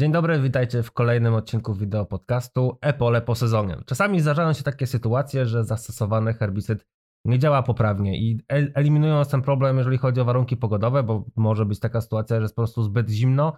Dzień 0.00 0.12
dobry, 0.12 0.40
witajcie 0.40 0.82
w 0.82 0.92
kolejnym 0.92 1.34
odcinku 1.34 1.74
wideo 1.74 2.06
podcastu 2.06 2.78
Epole 2.80 3.20
po 3.20 3.34
sezonie. 3.34 3.76
Czasami 3.86 4.20
zdarzają 4.20 4.52
się 4.52 4.62
takie 4.62 4.86
sytuacje, 4.86 5.46
że 5.46 5.64
zastosowany 5.64 6.34
herbicyd 6.34 6.86
nie 7.24 7.38
działa 7.38 7.62
poprawnie 7.62 8.18
i 8.18 8.40
eliminując 8.48 9.28
ten 9.28 9.42
problem, 9.42 9.78
jeżeli 9.78 9.98
chodzi 9.98 10.20
o 10.20 10.24
warunki 10.24 10.56
pogodowe, 10.56 11.02
bo 11.02 11.24
może 11.36 11.66
być 11.66 11.80
taka 11.80 12.00
sytuacja, 12.00 12.36
że 12.36 12.42
jest 12.42 12.54
po 12.54 12.62
prostu 12.62 12.82
zbyt 12.82 13.10
zimno. 13.10 13.56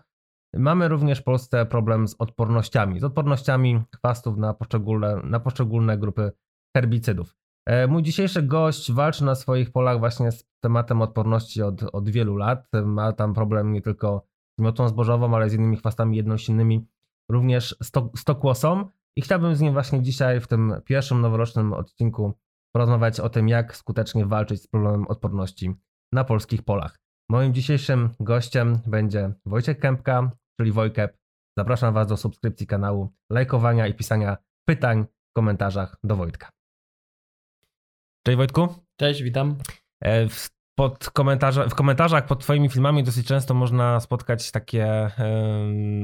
Mamy 0.55 0.89
również 0.89 1.19
w 1.19 1.25
Polsce 1.25 1.67
problem 1.67 2.09
z 2.09 2.17
odpornościami, 2.19 3.01
z 3.01 3.05
odpornościami 3.05 3.83
chwastów 3.97 4.37
na 4.37 4.55
poszczególne, 4.55 5.21
na 5.25 5.41
poszczególne 5.41 5.99
grupy 5.99 6.33
herbicydów. 6.77 7.35
E, 7.67 7.87
mój 7.87 8.03
dzisiejszy 8.03 8.43
gość 8.43 8.93
walczy 8.93 9.25
na 9.25 9.35
swoich 9.35 9.73
polach 9.73 9.99
właśnie 9.99 10.33
z 10.33 10.45
tematem 10.65 11.03
odporności 11.03 11.63
od, 11.63 11.83
od 11.93 12.09
wielu 12.09 12.37
lat. 12.37 12.69
Ma 12.85 13.13
tam 13.13 13.35
problem 13.35 13.73
nie 13.73 13.83
tylko 13.83 14.32
z 14.59 14.63
miotą 14.63 14.89
zbożową, 14.89 15.37
ale 15.37 15.51
z 15.51 15.55
innymi 15.55 15.77
chwastami 15.77 16.17
jednosilnymi, 16.17 16.87
również 17.29 17.77
stokłosą. 18.17 18.91
I 19.17 19.23
chciałbym 19.23 19.57
z 19.57 19.61
nim 19.61 19.73
właśnie 19.73 20.03
dzisiaj 20.03 20.41
w 20.41 20.47
tym 20.47 20.75
pierwszym 20.85 21.21
noworocznym 21.21 21.73
odcinku 21.73 22.39
porozmawiać 22.73 23.21
o 23.21 23.29
tym, 23.29 23.49
jak 23.49 23.77
skutecznie 23.77 24.27
walczyć 24.27 24.63
z 24.63 24.67
problemem 24.67 25.07
odporności 25.07 25.75
na 26.13 26.25
polskich 26.25 26.63
polach. 26.63 26.99
Moim 27.29 27.55
dzisiejszym 27.55 28.11
gościem 28.21 28.79
będzie 28.87 29.33
Wojciech 29.47 29.79
Kępka, 29.79 30.31
czyli 30.61 30.73
Wojkep. 30.73 31.19
Zapraszam 31.59 31.95
Was 31.95 32.07
do 32.07 32.17
subskrypcji 32.17 32.67
kanału, 32.67 33.15
lajkowania 33.31 33.87
i 33.87 33.95
pisania 33.95 34.37
pytań 34.65 35.05
w 35.31 35.33
komentarzach 35.33 35.97
do 36.05 36.17
Wojtka. 36.17 36.51
Cześć 38.27 38.37
Wojtku. 38.37 38.69
Cześć, 38.97 39.23
witam. 39.23 39.57
E, 40.05 40.29
pod 40.79 41.11
komentarza, 41.11 41.69
w 41.69 41.75
komentarzach 41.75 42.27
pod 42.27 42.41
Twoimi 42.41 42.69
filmami 42.69 43.05
dosyć 43.05 43.27
często 43.27 43.55
można 43.55 44.01
spotkać 44.01 44.51
takie 44.51 45.11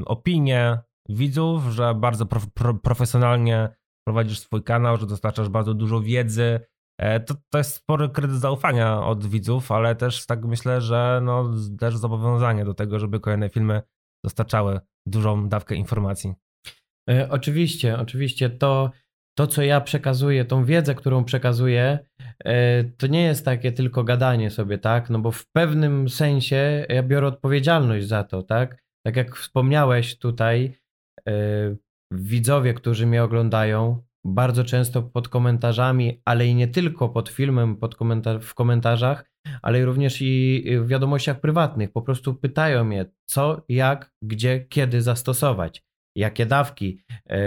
opinie 0.07 0.79
widzów, 1.09 1.65
że 1.65 1.95
bardzo 1.95 2.27
pro, 2.27 2.41
pro, 2.55 2.75
profesjonalnie 2.75 3.69
prowadzisz 4.07 4.39
swój 4.39 4.63
kanał, 4.63 4.97
że 4.97 5.07
dostarczasz 5.07 5.49
bardzo 5.49 5.75
dużo 5.75 6.01
wiedzy. 6.01 6.61
E, 6.99 7.21
to, 7.21 7.35
to 7.51 7.59
jest 7.59 7.75
spory 7.75 8.09
kredyt 8.09 8.37
zaufania 8.37 9.07
od 9.07 9.27
widzów, 9.27 9.73
ale 9.73 9.97
też 9.97 10.27
tak 10.27 10.45
myślę, 10.45 10.81
że 10.81 11.21
no, 11.23 11.51
też 11.79 11.97
zobowiązanie 11.97 12.65
do 12.65 12.75
tego, 12.75 12.99
żeby 12.99 13.21
kolejne 13.21 13.49
filmy 13.49 13.83
dostarczały 14.25 14.81
dużą 15.07 15.49
dawkę 15.49 15.75
informacji. 15.75 16.35
E, 17.11 17.29
oczywiście, 17.31 17.99
oczywiście. 17.99 18.51
To 18.51 18.91
to, 19.39 19.47
co 19.47 19.63
ja 19.63 19.81
przekazuję, 19.81 20.45
tą 20.45 20.65
wiedzę, 20.65 20.95
którą 20.95 21.25
przekazuję, 21.25 21.99
e, 22.45 22.85
to 22.85 23.07
nie 23.07 23.23
jest 23.23 23.45
takie 23.45 23.73
tylko 23.73 24.05
gadanie 24.05 24.51
sobie, 24.51 24.79
tak? 24.79 25.11
No 25.11 25.19
bo 25.19 25.31
w 25.31 25.47
pewnym 25.47 26.09
sensie 26.09 26.87
ja 26.89 27.03
biorę 27.03 27.27
odpowiedzialność 27.27 28.07
za 28.07 28.25
to, 28.25 28.43
tak? 28.43 28.83
Tak 29.07 29.17
jak 29.17 29.37
wspomniałeś 29.37 30.19
tutaj, 30.19 30.73
e, 31.29 31.33
widzowie, 32.13 32.75
którzy 32.75 33.07
mnie 33.07 33.23
oglądają, 33.23 34.03
bardzo 34.27 34.65
często 34.65 35.03
pod 35.03 35.29
komentarzami, 35.29 36.23
ale 36.25 36.47
i 36.47 36.55
nie 36.55 36.69
tylko 36.69 37.09
pod 37.09 37.29
filmem, 37.29 37.77
pod 37.77 37.95
komentar 37.95 38.41
w 38.41 38.55
komentarzach, 38.55 39.25
ale 39.63 39.85
również 39.85 40.19
i 40.21 40.65
w 40.81 40.87
wiadomościach 40.89 41.41
prywatnych, 41.41 41.93
po 41.93 42.03
prostu 42.03 42.35
pytają 42.35 42.85
mnie, 42.85 43.07
co, 43.29 43.65
jak, 43.69 44.13
gdzie, 44.23 44.61
kiedy 44.61 45.03
zastosować, 45.03 45.83
jakie 46.17 46.47
dawki, 46.47 46.99
e, 47.31 47.39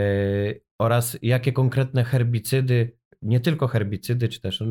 oraz 0.81 1.17
jakie 1.21 1.51
konkretne 1.53 2.03
herbicydy, 2.03 2.97
nie 3.21 3.39
tylko 3.39 3.67
herbicydy, 3.67 4.29
czy 4.29 4.41
też 4.41 4.61
yy, 4.61 4.67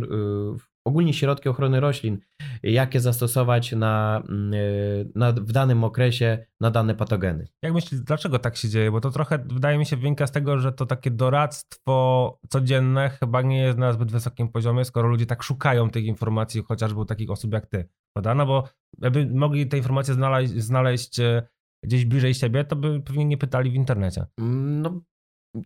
ogólnie 0.85 1.13
środki 1.15 1.49
ochrony 1.49 1.81
roślin, 1.81 2.19
jakie 2.63 3.01
zastosować 3.01 3.73
na, 3.73 4.23
yy, 4.29 5.11
na, 5.15 5.33
w 5.33 5.53
danym 5.53 5.85
okresie 5.85 6.47
na 6.61 6.71
dane 6.71 6.95
patogeny. 6.95 7.49
Jak 7.63 7.73
myślisz, 7.73 8.01
dlaczego 8.01 8.39
tak 8.39 8.57
się 8.57 8.69
dzieje? 8.69 8.91
Bo 8.91 9.01
to 9.01 9.11
trochę 9.11 9.39
wydaje 9.39 9.79
mi 9.79 9.87
się 9.87 9.97
wynika 9.97 10.27
z 10.27 10.33
tego, 10.33 10.59
że 10.59 10.73
to 10.73 10.87
takie 10.87 11.11
doradztwo 11.11 12.39
codzienne 12.49 13.11
chyba 13.11 13.43
nie 13.43 13.59
jest 13.63 13.79
na 13.79 13.93
zbyt 13.93 14.13
wysokim 14.13 14.49
poziomie, 14.49 14.85
skoro 14.85 15.09
ludzie 15.09 15.27
tak 15.27 15.43
szukają 15.43 15.91
tych 15.91 16.05
informacji, 16.05 16.63
chociażby 16.63 17.01
u 17.01 17.05
takich 17.05 17.31
osób 17.31 17.53
jak 17.53 17.67
ty, 17.67 17.89
prawda? 18.13 18.35
No 18.35 18.47
bo 18.47 18.69
jakby 18.99 19.27
mogli 19.27 19.67
te 19.67 19.77
informacje 19.77 20.15
znaleźć, 20.15 20.53
znaleźć 20.53 21.21
e, 21.21 21.43
gdzieś 21.85 22.05
bliżej 22.05 22.35
siebie, 22.35 22.65
to 22.65 22.77
by 22.77 23.01
pewnie 23.01 23.25
nie 23.25 23.39
pytali 23.39 23.71
w 23.71 23.75
internecie. 23.75 24.27
No 24.39 25.01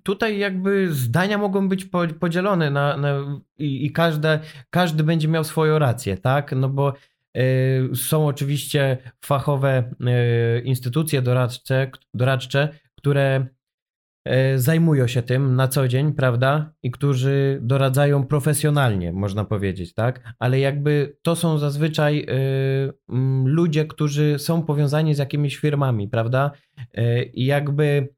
tutaj 0.02 0.38
jakby 0.38 0.94
zdania 0.94 1.38
mogą 1.38 1.68
być 1.68 1.88
podzielone 2.20 2.70
na, 2.70 2.96
na 2.96 3.40
i, 3.58 3.86
i, 3.86 3.92
każde, 3.92 4.40
każdy 4.70 5.04
będzie 5.04 5.28
miał 5.28 5.44
swoją 5.44 5.78
rację, 5.78 6.16
tak? 6.16 6.52
No 6.52 6.68
bo 6.68 6.92
y, 7.36 7.96
są 7.96 8.26
oczywiście 8.26 8.98
fachowe 9.24 9.90
y, 10.58 10.60
instytucje 10.60 11.22
doradcze, 11.22 11.90
doradcze, 12.14 12.68
które 12.96 13.46
y, 14.28 14.58
zajmują 14.58 15.06
się 15.06 15.22
tym 15.22 15.56
na 15.56 15.68
co 15.68 15.88
dzień, 15.88 16.12
prawda? 16.12 16.72
I 16.82 16.90
którzy 16.90 17.58
doradzają 17.62 18.26
profesjonalnie, 18.26 19.12
można 19.12 19.44
powiedzieć, 19.44 19.94
tak? 19.94 20.34
Ale 20.38 20.58
jakby 20.58 21.16
to 21.22 21.36
są 21.36 21.58
zazwyczaj 21.58 22.26
ludzie, 23.44 23.84
którzy 23.84 24.38
są 24.38 24.62
powiązani 24.62 25.14
z 25.14 25.18
jakimiś 25.18 25.56
firmami, 25.56 26.08
prawda? 26.08 26.50
I 27.34 27.44
jakby 27.44 28.08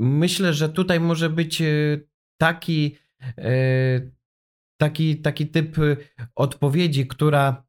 myślę, 0.00 0.54
że 0.54 0.68
tutaj 0.68 1.00
może 1.00 1.30
być 1.30 1.62
e, 1.62 1.66
taki, 2.40 2.96
e, 3.38 4.10
taki, 4.80 5.20
taki 5.20 5.46
typ 5.46 5.76
odpowiedzi, 6.34 7.06
która, 7.06 7.64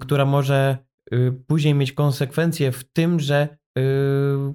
która 0.00 0.24
może 0.24 0.78
e, 1.10 1.32
później 1.32 1.74
mieć 1.74 1.92
konsekwencje 1.92 2.72
w 2.72 2.84
tym, 2.92 3.20
że 3.20 3.56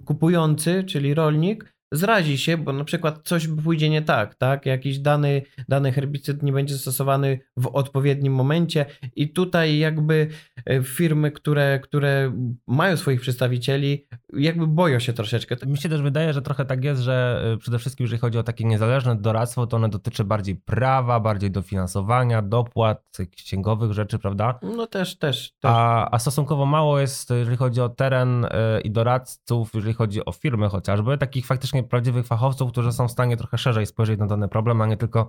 kupujący, 0.05 0.83
czyli 0.83 1.13
rolnik, 1.13 1.70
zrazi 1.91 2.37
się, 2.37 2.57
bo 2.57 2.73
na 2.73 2.83
przykład 2.83 3.21
coś 3.23 3.47
pójdzie 3.63 3.89
nie 3.89 4.01
tak, 4.01 4.35
tak? 4.35 4.65
Jakiś 4.65 4.99
dany, 4.99 5.41
dany 5.69 5.91
herbicyd 5.91 6.43
nie 6.43 6.51
będzie 6.51 6.77
stosowany 6.77 7.39
w 7.57 7.67
odpowiednim 7.67 8.33
momencie 8.33 8.85
i 9.15 9.29
tutaj 9.29 9.77
jakby 9.77 10.27
e, 10.65 10.83
firmy, 10.83 11.31
które, 11.31 11.79
które 11.79 12.31
mają 12.67 12.97
swoich 12.97 13.21
przedstawicieli, 13.21 14.07
jakby 14.33 14.67
boją 14.67 14.99
się 14.99 15.13
troszeczkę. 15.13 15.55
Mi 15.65 15.77
się 15.77 15.89
też 15.89 16.01
wydaje, 16.01 16.33
że 16.33 16.41
trochę 16.41 16.65
tak 16.65 16.83
jest, 16.83 17.01
że 17.01 17.43
e, 17.53 17.57
przede 17.57 17.79
wszystkim 17.79 18.03
jeżeli 18.03 18.19
chodzi 18.19 18.37
o 18.37 18.43
takie 18.43 18.65
niezależne 18.65 19.15
doradztwo, 19.15 19.67
to 19.67 19.77
one 19.77 19.89
dotyczy 19.89 20.23
bardziej 20.23 20.55
prawa, 20.55 21.19
bardziej 21.19 21.51
dofinansowania, 21.51 22.41
dopłat, 22.41 23.03
jakichś 23.19 23.43
księgowych 23.43 23.91
rzeczy, 23.91 24.19
prawda? 24.19 24.59
No 24.61 24.87
też, 24.87 25.17
też. 25.17 25.51
też. 25.51 25.71
A, 25.71 26.11
a 26.11 26.19
stosunkowo 26.19 26.65
mało 26.65 26.99
jest, 26.99 27.29
jeżeli 27.29 27.57
chodzi 27.57 27.81
o 27.81 27.89
teren 27.89 28.45
e, 28.45 28.81
i 28.81 28.91
doradców, 28.91 29.71
jeżeli 29.73 29.93
chodzi 29.93 30.25
o 30.25 30.31
firmy 30.31 30.69
chociażby, 30.69 31.17
takich 31.17 31.45
faktycznie 31.45 31.80
prawdziwych 31.83 32.27
fachowców, 32.27 32.71
którzy 32.71 32.91
są 32.91 33.07
w 33.07 33.11
stanie 33.11 33.37
trochę 33.37 33.57
szerzej 33.57 33.85
spojrzeć 33.85 34.19
na 34.19 34.27
dany 34.27 34.47
problem, 34.47 34.81
a 34.81 34.85
nie 34.85 34.97
tylko 34.97 35.25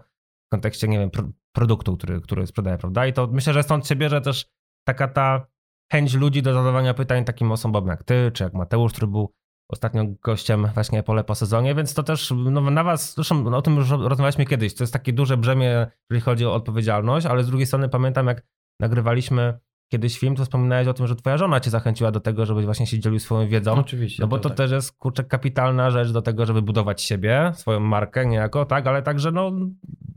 w 0.47 0.51
kontekście, 0.51 0.89
nie 0.89 0.99
wiem, 0.99 1.11
pro, 1.11 1.25
produktu, 1.53 1.97
który, 1.97 2.21
który 2.21 2.47
sprzedaje, 2.47 2.79
prawda? 2.79 3.07
I 3.07 3.13
to 3.13 3.27
myślę, 3.27 3.53
że 3.53 3.63
stąd 3.63 3.87
się 3.87 3.97
bierze 3.97 4.21
też 4.21 4.47
taka 4.87 5.09
ta 5.09 5.47
chęć 5.93 6.15
ludzi 6.15 6.43
do 6.43 6.55
zadawania 6.55 6.95
pytań 6.95 7.25
takim 7.25 7.53
osobom 7.53 7.87
jak 7.87 8.05
ty, 8.05 8.31
czy 8.35 8.45
jak 8.45 8.55
Mateusz, 8.55 8.93
który 8.93 9.07
był 9.07 9.35
ostatnio 9.69 10.05
gościem 10.23 10.67
właśnie 10.75 11.03
pole 11.03 11.25
po 11.25 11.35
sezonie, 11.35 11.75
więc 11.75 11.95
to 11.95 12.03
też 12.03 12.33
no, 12.37 12.61
na 12.61 12.85
was, 12.85 13.15
zresztą 13.15 13.43
no, 13.43 13.57
o 13.57 13.63
tym 13.63 13.77
już 13.77 13.91
rozmawialiśmy 13.91 14.47
kiedyś, 14.47 14.75
to 14.75 14.83
jest 14.83 14.93
takie 14.93 15.13
duże 15.13 15.37
brzemię, 15.37 15.87
jeżeli 16.11 16.25
chodzi 16.25 16.47
o 16.47 16.55
odpowiedzialność, 16.55 17.27
ale 17.27 17.45
z 17.45 17.47
drugiej 17.47 17.67
strony 17.67 17.89
pamiętam, 17.89 18.27
jak 18.27 18.43
nagrywaliśmy 18.81 19.59
kiedyś 19.93 20.19
film, 20.19 20.37
to 20.37 20.45
wspominałeś 20.45 20.89
o 20.89 20.95
tym, 20.95 21.07
że 21.07 21.17
twoja 21.17 21.39
żona 21.39 21.61
cię 21.61 21.71
zachęciła 21.71 22.11
do 22.11 22.21
tego, 22.21 22.47
żebyś 22.47 22.65
właśnie 22.65 22.87
się 22.87 22.99
dzielił 22.99 23.19
swoją 23.19 23.49
wiedzą. 23.49 23.73
Oczywiście. 23.73 24.23
No 24.23 24.27
bo 24.29 24.37
to, 24.37 24.43
to 24.43 24.49
tak. 24.49 24.59
też 24.59 24.71
jest 24.71 24.93
kurczę 24.93 25.25
kapitalna 25.25 25.91
rzecz 25.91 26.11
do 26.11 26.23
tego, 26.23 26.47
żeby 26.47 26.63
budować 26.63 27.03
siebie, 27.03 27.53
swoją 27.55 27.81
markę 27.81 28.27
niejako, 28.27 28.65
tak, 28.65 28.87
ale 28.87 29.03
także 29.03 29.33
no 29.33 29.53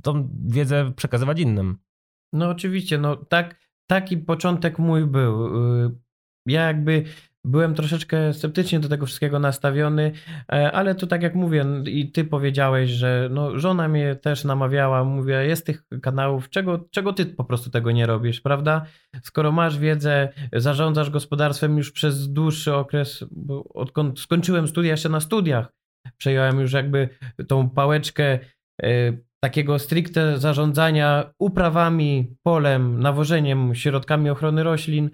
tą 0.04 0.30
wiedzę 0.48 0.92
przekazywać 0.96 1.40
innym. 1.40 1.78
No 2.34 2.50
oczywiście, 2.50 2.98
no 2.98 3.16
tak, 3.16 3.60
taki 3.88 4.18
początek 4.18 4.80
mój 4.80 5.06
był. 5.06 5.46
Y, 5.86 5.92
ja 6.46 6.62
jakby 6.62 7.04
byłem 7.46 7.76
troszeczkę 7.76 8.34
sceptycznie 8.34 8.80
do 8.80 8.90
tego 8.90 9.06
wszystkiego 9.06 9.40
nastawiony, 9.40 10.12
e, 10.52 10.72
ale 10.72 10.96
tu 10.96 11.08
tak 11.08 11.24
jak 11.24 11.36
mówię 11.36 11.66
i 11.86 12.12
ty 12.12 12.24
powiedziałeś, 12.24 12.90
że 12.90 13.30
no, 13.32 13.60
żona 13.60 13.88
mnie 13.88 14.16
też 14.16 14.44
namawiała, 14.44 15.04
mówię, 15.04 15.46
jest 15.46 15.66
tych 15.66 15.84
kanałów, 16.02 16.50
czego, 16.50 16.86
czego 16.92 17.14
ty 17.14 17.26
po 17.26 17.44
prostu 17.44 17.70
tego 17.70 17.92
nie 17.92 18.06
robisz, 18.06 18.42
prawda? 18.42 18.86
Skoro 19.24 19.52
masz 19.52 19.80
wiedzę, 19.80 20.30
zarządzasz 20.54 21.10
gospodarstwem 21.10 21.78
już 21.78 21.92
przez 21.92 22.34
dłuższy 22.34 22.74
okres, 22.74 23.26
bo 23.32 23.64
odkąd 23.74 24.20
skończyłem 24.20 24.68
studia 24.68 24.92
jeszcze 24.92 25.10
na 25.10 25.20
studiach, 25.20 25.74
przejąłem 26.18 26.60
już 26.60 26.74
jakby 26.74 27.10
tą 27.48 27.70
pałeczkę 27.70 28.40
e, 28.84 29.14
takiego 29.44 29.80
stricte 29.80 30.38
zarządzania 30.38 31.34
uprawami, 31.40 32.36
polem, 32.44 33.00
nawożeniem, 33.00 33.76
środkami 33.76 34.30
ochrony 34.30 34.64
roślin, 34.64 35.10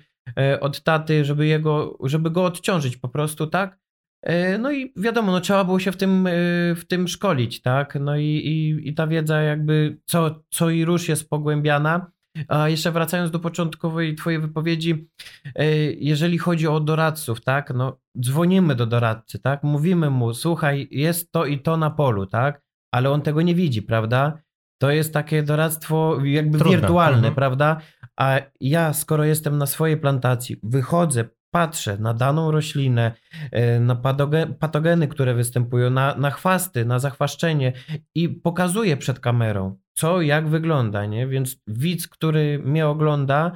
od 0.60 0.84
taty, 0.84 1.26
żeby, 1.26 1.48
jego, 1.48 1.98
żeby 2.04 2.32
go 2.32 2.46
odciążyć 2.46 2.98
po 2.98 3.10
prostu, 3.10 3.48
tak? 3.48 3.82
E, 4.22 4.58
no 4.58 4.72
i 4.72 4.94
wiadomo, 4.96 5.32
no 5.32 5.42
trzeba 5.42 5.64
było 5.64 5.80
się 5.80 5.92
w 5.92 5.98
tym, 5.98 6.28
e, 6.28 6.32
w 6.76 6.86
tym 6.88 7.08
szkolić, 7.08 7.62
tak? 7.62 7.98
No 8.02 8.18
i, 8.18 8.26
i, 8.26 8.90
i 8.90 8.94
ta 8.94 9.08
wiedza 9.08 9.42
jakby 9.42 9.98
co, 10.06 10.44
co 10.50 10.70
i 10.70 10.86
rusz 10.86 11.10
jest 11.10 11.30
pogłębiana. 11.30 12.12
A 12.48 12.70
jeszcze 12.70 12.92
wracając 12.92 13.32
do 13.32 13.40
początkowej 13.40 14.16
twojej 14.16 14.40
wypowiedzi, 14.40 15.10
e, 15.56 15.66
jeżeli 15.92 16.38
chodzi 16.38 16.68
o 16.68 16.80
doradców, 16.80 17.42
tak, 17.42 17.74
no 17.76 18.00
dzwonimy 18.20 18.76
do 18.76 18.86
doradcy, 18.86 19.40
tak, 19.40 19.64
mówimy 19.64 20.10
mu, 20.10 20.34
słuchaj, 20.34 20.88
jest 20.92 21.32
to 21.32 21.46
i 21.46 21.60
to 21.60 21.78
na 21.78 21.90
polu, 21.90 22.26
tak, 22.26 22.62
ale 22.94 23.10
on 23.12 23.22
tego 23.22 23.42
nie 23.42 23.56
widzi, 23.56 23.82
prawda? 23.82 24.42
To 24.82 24.92
jest 24.92 25.14
takie 25.14 25.44
doradztwo 25.44 26.18
jakby 26.26 26.58
Trudne. 26.58 26.78
wirtualne, 26.78 27.18
Mhm. 27.18 27.36
prawda? 27.36 27.78
A 28.20 28.40
ja, 28.62 28.94
skoro 28.94 29.24
jestem 29.24 29.58
na 29.58 29.66
swojej 29.66 29.98
plantacji, 29.98 30.56
wychodzę, 30.64 31.26
patrzę 31.54 31.98
na 31.98 32.14
daną 32.14 32.52
roślinę, 32.52 33.12
e, 33.52 33.80
na 33.80 33.96
patoge- 33.96 34.54
patogeny, 34.60 35.08
które 35.08 35.34
występują, 35.34 35.90
na, 35.90 36.16
na 36.16 36.32
chwasty, 36.32 36.86
na 36.86 37.00
zachwaszczenie 37.00 37.74
i 38.16 38.30
pokazuję 38.30 38.98
przed 38.98 39.20
kamerą, 39.20 39.78
co, 39.94 40.22
jak 40.22 40.48
wygląda, 40.48 41.06
nie? 41.06 41.28
Więc 41.28 41.62
widz, 41.68 42.08
który 42.08 42.60
mnie 42.66 42.88
ogląda, 42.88 43.52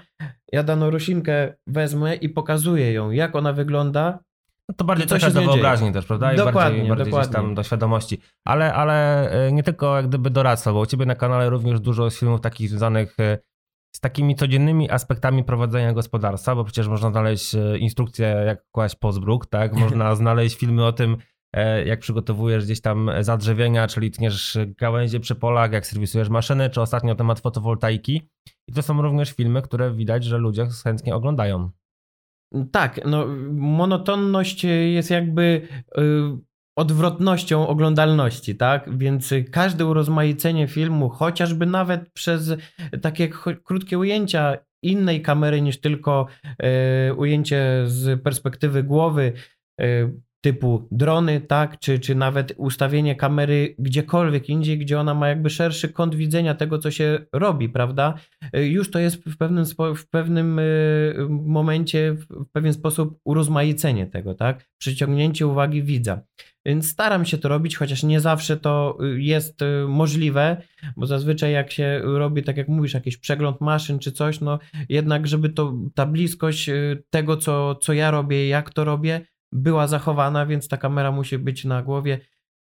ja 0.51 0.63
daną 0.63 0.89
roślinkę 0.89 1.54
wezmę 1.68 2.16
i 2.16 2.30
pokazuję 2.30 2.94
ją, 2.94 3.12
jak 3.12 3.36
ona 3.36 3.54
wygląda, 3.54 4.19
to 4.73 4.85
bardziej 4.85 5.06
I 5.06 5.09
co 5.09 5.15
trochę 5.15 5.27
się 5.27 5.33
do 5.33 5.39
dzieje? 5.39 5.53
wyobraźni 5.53 5.94
też, 5.94 6.06
prawda? 6.06 6.33
I 6.33 6.38
Dokładnie, 6.38 6.62
bardziej, 6.62 6.88
bardziej 6.88 7.06
dokładnie. 7.06 7.33
tam 7.33 7.56
do 7.56 7.63
świadomości. 7.63 8.21
Ale, 8.45 8.73
ale 8.73 9.29
e, 9.29 9.51
nie 9.51 9.63
tylko 9.63 9.95
jak 9.95 10.07
gdyby 10.07 10.29
doradztwo, 10.29 10.73
bo 10.73 10.79
u 10.79 10.85
ciebie 10.85 11.06
na 11.06 11.15
kanale 11.15 11.50
również 11.50 11.79
dużo 11.79 12.06
jest 12.06 12.19
filmów 12.19 12.41
takich 12.41 12.69
związanych 12.69 13.19
e, 13.19 13.38
z 13.95 14.00
takimi 14.00 14.35
codziennymi 14.35 14.91
aspektami 14.91 15.44
prowadzenia 15.44 15.94
gospodarstwa, 15.94 16.56
bo 16.56 16.63
przecież 16.63 16.88
można 16.88 17.12
znaleźć 17.12 17.56
e, 17.56 17.77
instrukcję, 17.77 18.27
jak 18.45 18.65
kłaść 18.71 18.95
pozbruk, 18.95 19.45
tak? 19.45 19.73
Można 19.73 20.15
znaleźć 20.21 20.56
filmy 20.56 20.85
o 20.85 20.91
tym, 20.91 21.18
jak 21.85 22.00
przygotowujesz 22.00 22.65
gdzieś 22.65 22.81
tam 22.81 23.11
zadrzewienia, 23.19 23.88
czyli 23.88 24.11
tniesz 24.11 24.57
gałęzie 24.77 25.19
przy 25.19 25.35
polach, 25.35 25.71
jak 25.71 25.85
serwisujesz 25.85 26.29
maszyny, 26.29 26.69
czy 26.69 26.81
ostatnio 26.81 27.15
temat 27.15 27.39
fotowoltaiki. 27.39 28.29
I 28.68 28.73
to 28.73 28.81
są 28.81 29.01
również 29.01 29.31
filmy, 29.31 29.61
które 29.61 29.94
widać, 29.94 30.23
że 30.23 30.38
ludzie 30.38 30.68
chętnie 30.83 31.15
oglądają. 31.15 31.69
Tak, 32.72 33.00
no 33.06 33.25
monotonność 33.54 34.63
jest 34.63 35.12
jakby 35.12 35.62
y, 35.98 36.02
odwrotnością 36.78 37.68
oglądalności, 37.68 38.56
tak? 38.56 38.98
Więc 38.98 39.34
każde 39.52 39.86
urozmaicenie 39.86 40.68
filmu, 40.68 41.10
chociażby 41.10 41.66
nawet 41.66 42.10
przez 42.13 42.54
takie 43.02 43.30
krótkie 43.63 44.00
ujęcia 44.00 44.57
innej 44.84 45.22
kamery 45.22 45.62
niż 45.62 45.81
tylko 45.81 46.28
y, 47.10 47.13
ujęcie 47.13 47.84
z 47.86 48.22
perspektywy 48.24 48.84
głowy, 48.84 49.34
y, 49.81 50.13
typu 50.45 50.88
drony, 50.92 51.42
tak? 51.42 51.80
Czy, 51.80 52.00
czy 52.00 52.15
nawet 52.15 52.53
ustawienie 52.57 53.15
kamery 53.15 53.75
gdziekolwiek 53.80 54.50
indziej, 54.50 54.77
gdzie 54.77 55.00
ona 55.00 55.13
ma 55.13 55.27
jakby 55.30 55.50
szerszy 55.50 55.89
kąt 55.89 56.15
widzenia 56.15 56.56
tego, 56.56 56.80
co 56.80 56.92
się 56.92 57.19
robi, 57.33 57.69
prawda? 57.69 58.13
Y, 58.57 58.68
już 58.68 58.92
to 58.92 59.00
jest 59.00 59.15
w 59.15 59.38
pewnym, 59.38 59.65
w 59.95 60.09
pewnym 60.09 60.59
y, 60.59 61.27
momencie, 61.30 62.13
w 62.13 62.51
pewien 62.51 62.74
sposób 62.74 63.19
urozmaicenie 63.24 64.07
tego, 64.07 64.36
tak? 64.36 64.65
Przyciągnięcie 64.77 65.47
uwagi 65.47 65.83
widza. 65.83 66.21
Więc 66.65 66.89
staram 66.89 67.25
się 67.25 67.38
to 67.38 67.50
robić, 67.50 67.77
chociaż 67.77 68.03
nie 68.03 68.19
zawsze 68.19 68.57
to 68.57 68.97
y, 69.03 69.21
jest 69.21 69.59
możliwe, 69.88 70.62
bo 70.97 71.06
zazwyczaj 71.06 71.51
jak 71.51 71.71
się 71.71 72.01
robi, 72.03 72.44
tak 72.44 72.57
jak 72.57 72.68
mówisz, 72.68 72.94
jakiś 72.94 73.18
przegląd 73.18 73.62
maszyn 73.62 74.00
czy 74.00 74.12
coś, 74.12 74.42
no 74.42 74.59
jednak, 74.89 75.27
żeby 75.27 75.50
to, 75.50 75.74
ta 75.95 76.06
bliskość 76.06 76.69
tego, 77.09 77.38
co, 77.38 77.75
co 77.75 77.94
ja 77.94 78.12
robię, 78.12 78.47
jak 78.47 78.69
to 78.69 78.83
robię, 78.83 79.21
była 79.56 79.88
zachowana, 79.88 80.46
więc 80.46 80.68
ta 80.68 80.78
kamera 80.78 81.12
musi 81.12 81.38
być 81.38 81.66
na 81.66 81.84
głowie. 81.84 82.19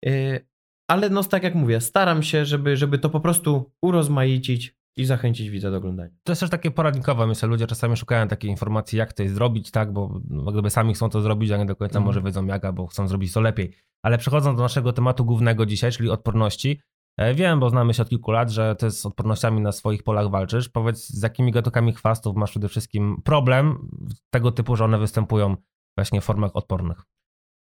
Y, 0.05 0.45
Ale 0.87 1.09
no 1.09 1.23
tak 1.23 1.43
jak 1.43 1.55
mówię, 1.55 1.81
staram 1.81 2.23
się, 2.23 2.45
żeby, 2.45 2.77
żeby 2.77 2.97
to 2.97 3.09
po 3.09 3.19
prostu 3.19 3.71
urozmaicić 3.81 4.75
i 4.97 5.05
zachęcić 5.05 5.49
widza 5.49 5.71
do 5.71 5.77
oglądania. 5.77 6.09
To 6.23 6.31
jest 6.31 6.39
też 6.39 6.49
takie 6.49 6.71
poradnikowe, 6.71 7.27
myślę, 7.27 7.49
ludzie 7.49 7.67
czasami 7.67 7.97
szukają 7.97 8.27
takiej 8.27 8.51
informacji, 8.51 8.97
jak 8.97 9.13
coś 9.13 9.29
zrobić, 9.29 9.71
tak, 9.71 9.93
bo 9.93 10.21
no, 10.29 10.51
gdyby 10.51 10.69
sami 10.69 10.93
chcą 10.93 11.09
to 11.09 11.21
zrobić, 11.21 11.51
a 11.51 11.57
nie 11.57 11.65
do 11.65 11.75
końca 11.75 11.99
Mhm. 11.99 12.05
może 12.05 12.21
wiedzą 12.21 12.45
jak, 12.45 12.65
albo 12.65 12.87
chcą 12.87 13.07
zrobić 13.07 13.33
to 13.33 13.41
lepiej. 13.41 13.73
Ale 14.03 14.17
przechodząc 14.17 14.57
do 14.57 14.63
naszego 14.63 14.93
tematu 14.93 15.25
głównego 15.25 15.65
dzisiaj, 15.65 15.91
czyli 15.91 16.09
odporności, 16.09 16.81
e, 17.17 17.33
wiem, 17.33 17.59
bo 17.59 17.69
znamy 17.69 17.93
się 17.93 18.01
od 18.01 18.09
kilku 18.09 18.31
lat, 18.31 18.49
że 18.49 18.75
ty 18.75 18.91
z 18.91 19.05
odpornościami 19.05 19.61
na 19.61 19.71
swoich 19.71 20.03
polach 20.03 20.29
walczysz. 20.29 20.69
Powiedz, 20.69 21.07
z 21.09 21.23
jakimi 21.23 21.51
gatunkami 21.51 21.93
chwastów 21.93 22.35
masz 22.35 22.51
przede 22.51 22.67
wszystkim 22.67 23.21
problem 23.23 23.89
tego 24.29 24.51
typu, 24.51 24.75
że 24.75 24.85
one 24.85 24.97
występują 24.97 25.55
właśnie 25.97 26.21
formach 26.21 26.55
odpornych? 26.55 27.01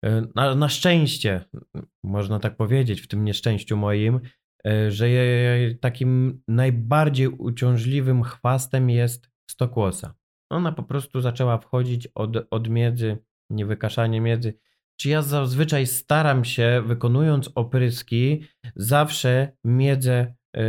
E, 0.04 0.22
Na, 0.34 0.54
na 0.54 0.69
szczęście, 0.69 1.44
można 2.04 2.38
tak 2.40 2.56
powiedzieć, 2.56 3.00
w 3.00 3.08
tym 3.08 3.25
nieszczęściu 3.25 3.76
moim, 3.76 4.20
e, 4.66 4.90
że 4.90 5.08
takim 5.80 6.42
najbardziej 6.48 7.28
uciążliwym 7.28 8.22
chwastem 8.22 8.90
jest 8.90 9.30
stokłosa. 9.50 10.14
Ona 10.52 10.72
po 10.72 10.82
prostu 10.82 11.20
zaczęła 11.20 11.58
wchodzić 11.58 12.08
od, 12.14 12.36
od 12.50 12.69
miedzy, 12.69 13.19
niewykaszanie 13.50 14.20
miedzy. 14.20 14.58
Czy 15.00 15.08
ja 15.08 15.22
zazwyczaj 15.22 15.86
staram 15.86 16.44
się, 16.44 16.82
wykonując 16.86 17.50
opryski, 17.54 18.44
zawsze 18.76 19.52
miedzę, 19.64 20.34
e, 20.56 20.62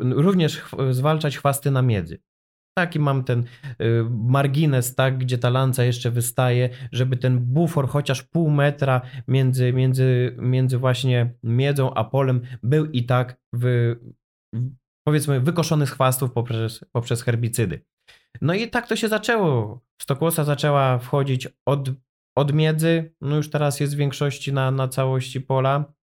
również 0.00 0.60
chw- 0.62 0.92
zwalczać 0.92 1.38
chwasty 1.38 1.70
na 1.70 1.82
miedzy. 1.82 2.18
Taki 2.78 3.00
mam 3.00 3.24
ten 3.24 3.44
y, 3.80 4.04
margines, 4.10 4.94
tak, 4.94 5.18
gdzie 5.18 5.38
ta 5.38 5.50
lanca 5.50 5.84
jeszcze 5.84 6.10
wystaje, 6.10 6.68
żeby 6.92 7.16
ten 7.16 7.38
bufor 7.38 7.88
chociaż 7.88 8.22
pół 8.22 8.50
metra 8.50 9.00
między, 9.28 9.72
między, 9.72 10.36
między 10.38 10.78
właśnie 10.78 11.34
miedzą 11.42 11.94
a 11.94 12.04
polem 12.04 12.40
był 12.62 12.86
i 12.86 13.04
tak 13.04 13.40
powiedzmy 15.06 15.40
wykoszony 15.40 15.86
z 15.86 15.90
chwastów 15.90 16.32
poprzez, 16.32 16.84
poprzez 16.92 17.22
herbicydy. 17.22 17.84
No 18.40 18.54
i 18.54 18.70
tak 18.70 18.88
to 18.88 18.96
się 18.96 19.08
zaczęło. 19.08 19.80
Stokłosa 20.02 20.44
zaczęła 20.44 20.98
wchodzić 20.98 21.48
od, 21.66 21.90
od 22.36 22.52
miedzy, 22.52 23.14
no 23.20 23.36
już 23.36 23.50
teraz 23.50 23.80
jest 23.80 23.94
w 23.94 23.98
większości 23.98 24.52
na, 24.52 24.70
na 24.70 24.88
całości 24.88 25.40
pola. 25.40 25.95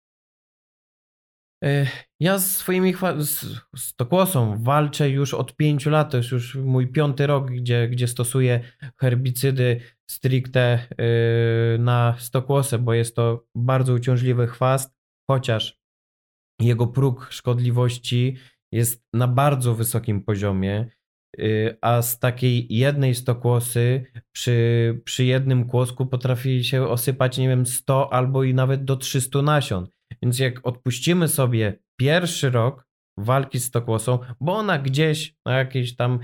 E, 1.63 1.87
Ja 2.19 2.37
z 2.39 2.57
swoimi 2.57 2.93
z, 3.17 3.45
z 3.75 3.95
tokłosą 3.95 4.63
walczę 4.63 5.09
już 5.09 5.33
od 5.33 5.55
pięciu 5.55 5.89
lat. 5.89 6.11
To 6.11 6.17
jest 6.17 6.31
już 6.31 6.55
mój 6.55 6.87
piąty 6.87 7.27
rok, 7.27 7.51
gdzie, 7.51 7.87
gdzie 7.87 8.07
stosuję 8.07 8.59
herbicydy 8.97 9.81
stricte 10.09 10.87
yy, 10.97 11.79
na 11.79 12.15
stokłosę, 12.19 12.79
bo 12.79 12.93
jest 12.93 13.15
to 13.15 13.45
bardzo 13.55 13.93
uciążliwy 13.93 14.47
chwast, 14.47 14.95
chociaż 15.29 15.79
jego 16.61 16.87
próg 16.87 17.27
szkodliwości 17.31 18.37
jest 18.71 19.03
na 19.13 19.27
bardzo 19.27 19.75
wysokim 19.75 20.23
poziomie. 20.23 20.89
yy, 21.37 21.77
A 21.81 22.01
z 22.01 22.19
takiej 22.19 22.67
jednej 22.69 23.15
stokłosy 23.15 24.05
przy, 24.31 25.01
przy 25.05 25.25
jednym 25.25 25.67
kłosku 25.67 26.05
potrafi 26.05 26.63
się 26.63 26.87
osypać, 26.87 27.37
nie 27.37 27.47
wiem, 27.47 27.65
100 27.65 28.13
albo 28.13 28.43
i 28.43 28.53
nawet 28.53 28.83
do 28.85 28.95
300 28.95 29.41
nasion. 29.41 29.87
Więc 30.23 30.39
jak 30.39 30.67
odpuścimy 30.67 31.27
sobie 31.27 31.79
pierwszy 31.99 32.49
rok 32.49 32.87
walki 33.17 33.59
z 33.59 33.63
stokłosą, 33.63 34.19
bo 34.41 34.55
ona 34.55 34.79
gdzieś 34.79 35.35
na 35.45 35.57
jakiejś 35.57 35.95
tam 35.95 36.19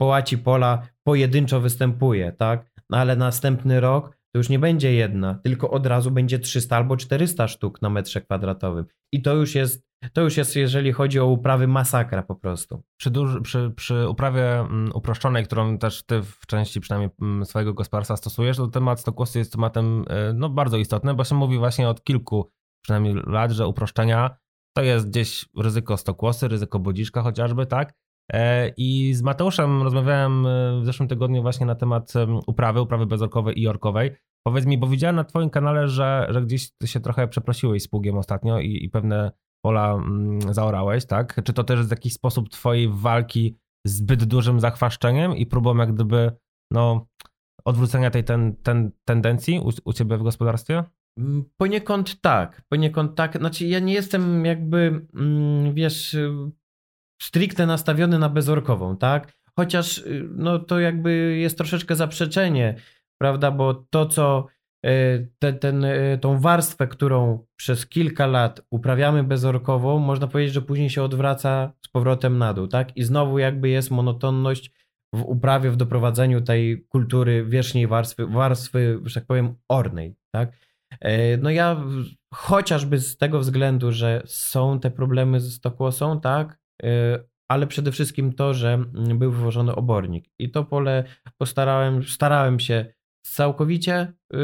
połaci 0.00 0.38
pola 0.38 0.88
pojedynczo 1.06 1.60
występuje, 1.60 2.32
tak? 2.32 2.70
No 2.90 2.98
ale 2.98 3.16
następny 3.16 3.80
rok 3.80 4.16
to 4.32 4.38
już 4.38 4.48
nie 4.48 4.58
będzie 4.58 4.92
jedna, 4.92 5.34
tylko 5.34 5.70
od 5.70 5.86
razu 5.86 6.10
będzie 6.10 6.38
300 6.38 6.76
albo 6.76 6.96
400 6.96 7.48
sztuk 7.48 7.82
na 7.82 7.90
metrze 7.90 8.20
kwadratowym. 8.20 8.84
I 9.12 9.22
to 9.22 9.34
już 9.34 9.54
jest, 9.54 9.86
to 10.12 10.22
już 10.22 10.36
jest 10.36 10.56
jeżeli 10.56 10.92
chodzi 10.92 11.20
o 11.20 11.26
uprawy, 11.26 11.66
masakra 11.66 12.22
po 12.22 12.34
prostu. 12.34 12.82
Przy, 12.96 13.10
duży, 13.10 13.40
przy, 13.40 13.72
przy 13.76 14.08
uprawie 14.08 14.60
mm, 14.60 14.90
uproszczonej, 14.94 15.44
którą 15.44 15.78
też 15.78 16.02
ty 16.02 16.22
w 16.22 16.46
części 16.46 16.80
przynajmniej 16.80 17.10
mm, 17.22 17.44
swojego 17.44 17.74
gospodarstwa 17.74 18.16
stosujesz, 18.16 18.56
to 18.56 18.68
temat 18.68 19.00
stokłosy 19.00 19.38
jest 19.38 19.52
tematem 19.52 20.04
e, 20.08 20.32
no, 20.32 20.48
bardzo 20.48 20.76
istotny, 20.76 21.14
bo 21.14 21.24
się 21.24 21.34
mówi 21.34 21.58
właśnie 21.58 21.88
od 21.88 22.04
kilku 22.04 22.50
przynajmniej 22.82 23.14
lat, 23.26 23.50
że 23.50 23.66
uproszczenia 23.66 24.36
to 24.76 24.82
jest 24.82 25.08
gdzieś 25.08 25.48
ryzyko 25.56 25.96
stokłosy, 25.96 26.48
ryzyko 26.48 26.78
budziszka 26.78 27.22
chociażby, 27.22 27.66
tak? 27.66 27.94
E, 28.32 28.68
I 28.76 29.14
z 29.14 29.22
Mateuszem 29.22 29.82
rozmawiałem 29.82 30.46
e, 30.46 30.80
w 30.80 30.84
zeszłym 30.84 31.08
tygodniu 31.08 31.42
właśnie 31.42 31.66
na 31.66 31.74
temat 31.74 32.16
em, 32.16 32.38
uprawy, 32.46 32.80
uprawy 32.80 33.06
bezorkowej 33.06 33.60
i 33.60 33.68
orkowej. 33.68 34.16
Powiedz 34.46 34.66
mi, 34.66 34.78
bo 34.78 34.86
widziałem 34.86 35.16
na 35.16 35.24
twoim 35.24 35.50
kanale, 35.50 35.88
że, 35.88 36.26
że 36.30 36.42
gdzieś 36.42 36.70
ty 36.70 36.86
się 36.86 37.00
trochę 37.00 37.28
przeprosiłeś 37.28 37.82
z 37.82 37.88
pługiem 37.88 38.18
ostatnio 38.18 38.60
i, 38.60 38.84
i 38.84 38.90
pewne 38.90 39.30
pola 39.64 39.92
mm, 39.94 40.54
zaorałeś, 40.54 41.06
tak? 41.06 41.40
Czy 41.44 41.52
to 41.52 41.64
też 41.64 41.78
jest 41.78 41.90
jakiś 41.90 42.12
sposób 42.12 42.48
twojej 42.48 42.88
walki 42.88 43.56
z 43.86 43.92
zbyt 43.92 44.24
dużym 44.24 44.60
zachwaszczeniem 44.60 45.36
i 45.36 45.46
próbą 45.46 45.76
jak 45.76 45.94
gdyby, 45.94 46.32
no, 46.72 47.06
odwrócenia 47.64 48.10
tej 48.10 48.24
ten, 48.24 48.56
ten, 48.56 48.90
tendencji 49.04 49.60
u, 49.60 49.70
u 49.84 49.92
ciebie 49.92 50.18
w 50.18 50.22
gospodarstwie? 50.22 50.84
Mm, 51.20 51.44
Poniekąd 51.56 52.20
tak, 52.20 52.62
poniekąd 52.68 53.16
tak. 53.16 53.38
Znaczy, 53.38 53.66
ja 53.66 53.78
nie 53.78 53.92
jestem 53.94 54.44
jakby, 54.44 55.06
mm, 55.14 55.74
wiesz, 55.74 56.14
y, 56.14 56.50
stricte 57.22 57.66
nastawiony 57.66 58.18
na 58.18 58.28
bezorkową, 58.28 58.96
tak? 58.96 59.32
Chociaż, 59.56 59.98
y, 59.98 60.28
no 60.30 60.58
to 60.58 60.80
jakby 60.80 61.36
jest 61.36 61.58
troszeczkę 61.58 61.96
zaprzeczenie, 61.96 62.74
prawda? 63.18 63.50
Bo 63.50 63.74
to, 63.74 64.06
co 64.06 64.46
ten, 65.38 65.58
ten, 65.58 65.86
tą 66.20 66.40
warstwę, 66.40 66.86
którą 66.86 67.46
przez 67.56 67.86
kilka 67.86 68.26
lat 68.26 68.60
uprawiamy 68.70 69.24
bezorkową, 69.24 69.98
można 69.98 70.26
powiedzieć, 70.26 70.54
że 70.54 70.62
później 70.62 70.90
się 70.90 71.02
odwraca 71.02 71.72
z 71.84 71.88
powrotem 71.88 72.38
na 72.38 72.54
dół, 72.54 72.68
tak? 72.68 72.96
I 72.96 73.02
znowu 73.02 73.38
jakby 73.38 73.68
jest 73.68 73.90
monotonność 73.90 74.72
w 75.14 75.22
uprawie, 75.22 75.70
w 75.70 75.76
doprowadzeniu 75.76 76.40
tej 76.40 76.84
kultury 76.88 77.44
wierzchniej 77.44 77.86
warstwy, 77.86 78.26
warstwy, 78.26 79.00
że 79.04 79.14
tak 79.20 79.26
powiem, 79.26 79.54
ornej, 79.68 80.14
tak? 80.34 80.52
No 81.38 81.50
ja 81.50 81.84
chociażby 82.34 82.98
z 82.98 83.16
tego 83.16 83.38
względu, 83.38 83.92
że 83.92 84.22
są 84.26 84.80
te 84.80 84.90
problemy 84.90 85.40
ze 85.40 85.50
stokłosą, 85.50 86.20
tak? 86.20 86.60
ale 87.50 87.66
przede 87.66 87.92
wszystkim 87.92 88.32
to, 88.32 88.54
że 88.54 88.74
mm, 88.74 89.18
był 89.18 89.32
wywożony 89.32 89.74
obornik. 89.74 90.24
I 90.38 90.50
to 90.50 90.64
pole 90.64 91.04
postarałem, 91.38 92.02
starałem 92.02 92.60
się 92.60 92.92
całkowicie 93.26 94.12
y, 94.34 94.38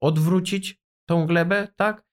odwrócić 0.00 0.80
tą 1.08 1.26
glebę, 1.26 1.68
tak? 1.76 2.04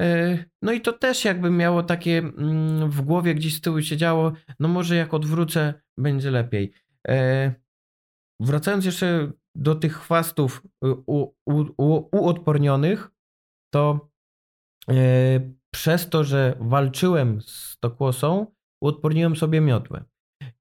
Y, 0.00 0.44
no 0.62 0.72
i 0.72 0.80
to 0.80 0.92
też 0.92 1.24
jakby 1.24 1.50
miało 1.50 1.82
takie 1.82 2.18
mm, 2.18 2.90
w 2.90 3.00
głowie 3.00 3.34
gdzieś 3.34 3.54
z 3.54 3.60
tyłu 3.60 3.82
siedziało, 3.82 4.32
no 4.60 4.68
może 4.68 4.96
jak 4.96 5.14
odwrócę, 5.14 5.74
będzie 5.98 6.30
lepiej. 6.30 6.72
Y, 7.08 7.54
wracając 8.40 8.84
jeszcze 8.84 9.32
do 9.54 9.74
tych 9.74 9.96
chwastów 9.96 10.62
u, 11.06 11.32
uodpornionych, 12.12 13.10
to 13.74 14.08
przez 15.70 16.08
to, 16.08 16.24
że 16.24 16.56
walczyłem 16.60 17.40
z 17.42 17.78
tokłosą, 17.80 18.46
uodporniłem 18.80 19.36
sobie 19.36 19.60
miotłę. 19.60 20.04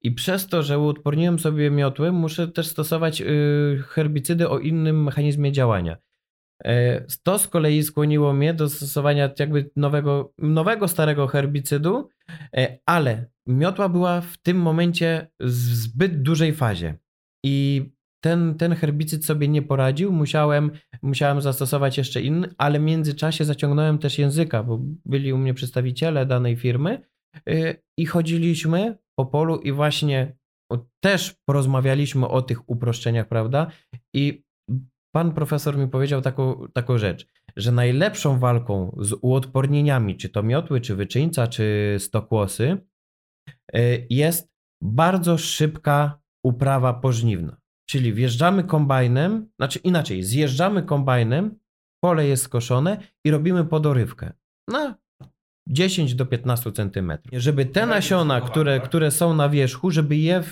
I 0.02 0.12
przez 0.12 0.48
to, 0.48 0.64
że 0.64 0.80
uodporniłem 0.80 1.40
sobie 1.40 1.72
miotłę, 1.72 2.12
muszę 2.12 2.48
też 2.48 2.68
stosować 2.68 3.22
y, 3.22 3.84
herbicydy 3.88 4.50
o 4.50 4.60
innym 4.60 5.04
mechanizmie 5.04 5.52
działania. 5.52 5.98
E, 6.66 7.06
to 7.24 7.40
z 7.40 7.48
kolei 7.48 7.84
skłoniło 7.84 8.34
mnie 8.34 8.54
do 8.54 8.70
stosowania 8.70 9.30
jakby 9.40 9.72
nowego, 9.76 10.34
nowego 10.38 10.88
starego 10.88 11.28
herbicydu, 11.28 12.10
e, 12.58 12.78
ale 12.86 13.30
miotła 13.48 13.90
była 13.90 14.22
w 14.22 14.38
tym 14.38 14.58
momencie 14.58 15.28
w 15.40 15.50
zbyt 15.50 16.22
dużej 16.22 16.54
fazie. 16.54 16.98
I 17.46 17.86
ten, 18.24 18.56
ten 18.56 18.76
herbicyd 18.76 19.26
sobie 19.26 19.48
nie 19.48 19.62
poradził, 19.62 20.12
musiałem, 20.12 20.72
musiałem 21.02 21.42
zastosować 21.42 21.98
jeszcze 21.98 22.22
inny, 22.22 22.50
ale 22.58 22.80
w 22.80 22.84
międzyczasie 22.84 23.46
zaciągnąłem 23.46 23.98
też 23.98 24.20
języka, 24.20 24.64
bo 24.64 24.80
byli 25.06 25.34
u 25.34 25.38
mnie 25.38 25.54
przedstawiciele 25.54 26.26
danej 26.26 26.56
firmy 26.56 27.02
Y, 27.50 27.84
i 27.98 28.06
chodziliśmy 28.06 28.98
po 29.16 29.26
polu 29.26 29.58
i 29.58 29.72
właśnie 29.72 30.36
też 31.04 31.36
porozmawialiśmy 31.46 32.28
o 32.28 32.42
tych 32.42 32.70
uproszczeniach, 32.70 33.28
prawda? 33.28 33.72
I 34.14 34.44
pan 35.16 35.34
profesor 35.34 35.78
mi 35.78 35.88
powiedział 35.88 36.22
taką, 36.22 36.68
taką 36.74 36.98
rzecz, 36.98 37.28
że 37.56 37.72
najlepszą 37.72 38.40
walką 38.40 38.98
z 39.00 39.14
uodpornieniami, 39.22 40.18
czy 40.18 40.30
to 40.30 40.44
miotły, 40.44 40.82
czy 40.82 40.96
wyczyńca, 40.96 41.48
czy 41.48 41.96
stokłosy, 42.00 42.78
y, 43.76 44.08
jest 44.10 44.54
bardzo 44.82 45.38
szybka 45.38 46.20
uprawa 46.46 46.94
pożniwna. 46.94 47.63
Czyli 47.90 48.14
wjeżdżamy 48.14 48.64
kombajnem, 48.64 49.48
znaczy 49.58 49.80
inaczej, 49.80 50.24
zjeżdżamy 50.24 50.84
kombajnem, 50.84 51.60
pole 52.04 52.28
jest 52.28 52.44
skoszone 52.44 52.98
i 53.26 53.32
robimy 53.32 53.66
podorywkę. 53.66 54.34
No, 54.68 54.96
10 55.68 56.16
do 56.16 56.26
15 56.26 56.72
centymetrów. 56.72 57.42
Żeby 57.42 57.66
te 57.66 57.86
nasiona, 57.86 58.42
które, 58.42 58.80
które 58.80 59.12
są 59.12 59.34
na 59.34 59.50
wierzchu, 59.50 59.92
żeby 59.92 60.18
je 60.18 60.44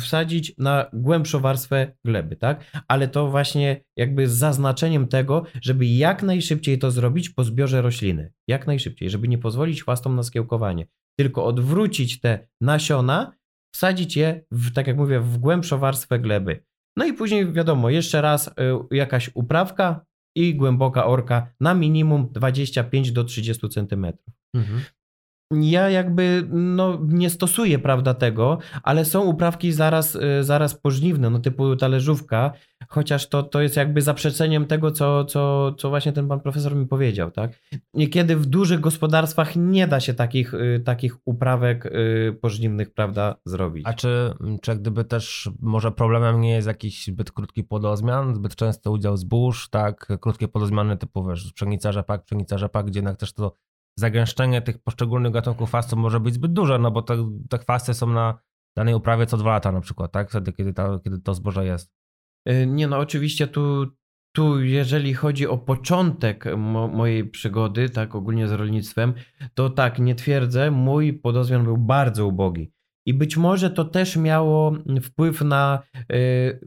wsadzić 0.00 0.54
na 0.58 0.90
głębszą 0.92 1.40
warstwę 1.40 1.92
gleby, 2.04 2.36
tak? 2.36 2.82
Ale 2.88 3.08
to 3.08 3.30
właśnie 3.30 3.84
jakby 3.96 4.28
z 4.28 4.32
zaznaczeniem 4.32 5.08
tego, 5.08 5.44
żeby 5.62 5.86
jak 5.86 6.22
najszybciej 6.22 6.78
to 6.78 6.90
zrobić 6.90 7.30
po 7.30 7.44
zbiorze 7.44 7.82
rośliny. 7.82 8.32
Jak 8.48 8.66
najszybciej, 8.66 9.10
żeby 9.10 9.28
nie 9.28 9.38
pozwolić 9.38 9.82
chwastom 9.82 10.16
na 10.16 10.22
skiełkowanie. 10.22 10.86
Tylko 11.18 11.44
odwrócić 11.44 12.20
te 12.20 12.48
nasiona, 12.60 13.32
wsadzić 13.74 14.16
je, 14.16 14.44
w, 14.50 14.72
tak 14.72 14.86
jak 14.86 14.96
mówię, 14.96 15.20
w 15.20 15.38
głębszą 15.38 15.78
warstwę 15.78 16.18
gleby. 16.18 16.64
No 16.96 17.06
i 17.06 17.12
później 17.12 17.52
wiadomo, 17.52 17.90
jeszcze 17.90 18.20
raz 18.20 18.48
y, 18.48 18.52
jakaś 18.90 19.30
uprawka, 19.34 20.06
i 20.36 20.54
głęboka 20.54 21.06
orka 21.06 21.54
na 21.60 21.74
minimum 21.74 22.28
25 22.32 23.12
do 23.12 23.24
30 23.24 23.68
centymetrów. 23.68 24.34
Mhm 24.54 24.80
ja 25.52 25.90
jakby 25.90 26.46
no, 26.50 26.98
nie 27.08 27.30
stosuję 27.30 27.78
prawda 27.78 28.14
tego, 28.14 28.58
ale 28.82 29.04
są 29.04 29.24
uprawki 29.24 29.72
zaraz, 29.72 30.14
y, 30.14 30.44
zaraz 30.44 30.74
pożniwne, 30.74 31.30
no 31.30 31.38
typu 31.38 31.76
talerzówka, 31.76 32.52
chociaż 32.88 33.28
to, 33.28 33.42
to 33.42 33.60
jest 33.60 33.76
jakby 33.76 34.02
zaprzeczeniem 34.02 34.66
tego, 34.66 34.90
co, 34.90 35.24
co, 35.24 35.72
co 35.72 35.88
właśnie 35.88 36.12
ten 36.12 36.28
pan 36.28 36.40
profesor 36.40 36.76
mi 36.76 36.86
powiedział, 36.86 37.30
tak? 37.30 37.60
Niekiedy 37.94 38.36
w 38.36 38.46
dużych 38.46 38.80
gospodarstwach 38.80 39.56
nie 39.56 39.86
da 39.86 40.00
się 40.00 40.14
takich, 40.14 40.54
y, 40.54 40.82
takich 40.84 41.16
uprawek 41.24 41.86
y, 41.86 42.38
pożniwnych, 42.40 42.94
prawda, 42.94 43.34
zrobić. 43.44 43.86
A 43.86 43.92
czy, 43.92 44.32
czy 44.62 44.76
gdyby 44.76 45.04
też 45.04 45.50
może 45.60 45.92
problemem 45.92 46.40
nie 46.40 46.54
jest 46.54 46.68
jakiś 46.68 47.06
zbyt 47.06 47.32
krótki 47.32 47.64
podozmian, 47.64 48.34
zbyt 48.34 48.56
często 48.56 48.90
udział 48.90 49.16
zbóż, 49.16 49.68
tak, 49.70 50.08
krótkie 50.20 50.48
podozmiany 50.48 50.96
typu, 50.96 51.28
wiesz, 51.28 51.52
pszenica 51.52 51.92
rzepak, 51.92 52.24
pszenica 52.24 52.58
rzepak, 52.58 52.86
gdzie 52.86 52.98
jednak 52.98 53.16
też 53.16 53.32
to 53.32 53.52
zagęszczenie 53.98 54.62
tych 54.62 54.82
poszczególnych 54.82 55.32
gatunków 55.32 55.68
chwastów 55.68 55.98
może 55.98 56.20
być 56.20 56.34
zbyt 56.34 56.52
duże, 56.52 56.78
no 56.78 56.90
bo 56.90 57.02
te, 57.02 57.30
te 57.50 57.58
chwasty 57.58 57.94
są 57.94 58.06
na 58.06 58.38
danej 58.76 58.94
uprawie 58.94 59.26
co 59.26 59.36
dwa 59.36 59.50
lata 59.50 59.72
na 59.72 59.80
przykład, 59.80 60.12
tak? 60.12 60.30
Wtedy, 60.30 60.52
kiedy, 60.52 60.72
ta, 60.72 60.98
kiedy 61.04 61.18
to 61.18 61.34
zboże 61.34 61.66
jest. 61.66 61.92
Y, 62.48 62.66
nie 62.66 62.86
no, 62.86 62.98
oczywiście 62.98 63.46
tu, 63.46 63.86
tu 64.36 64.62
jeżeli 64.62 65.14
chodzi 65.14 65.46
o 65.46 65.58
początek 65.58 66.44
mo 66.56 66.88
mojej 66.88 67.28
przygody, 67.28 67.90
tak 67.90 68.14
ogólnie 68.14 68.48
z 68.48 68.52
rolnictwem, 68.52 69.14
to 69.54 69.70
tak, 69.70 69.98
nie 69.98 70.14
twierdzę, 70.14 70.70
mój 70.70 71.12
podozmian 71.12 71.64
był 71.64 71.78
bardzo 71.78 72.26
ubogi. 72.26 72.72
I 73.06 73.14
być 73.14 73.36
może 73.36 73.70
to 73.70 73.84
też 73.84 74.16
miało 74.16 74.72
wpływ 75.02 75.40
na, 75.40 75.82
yy, 76.08 76.60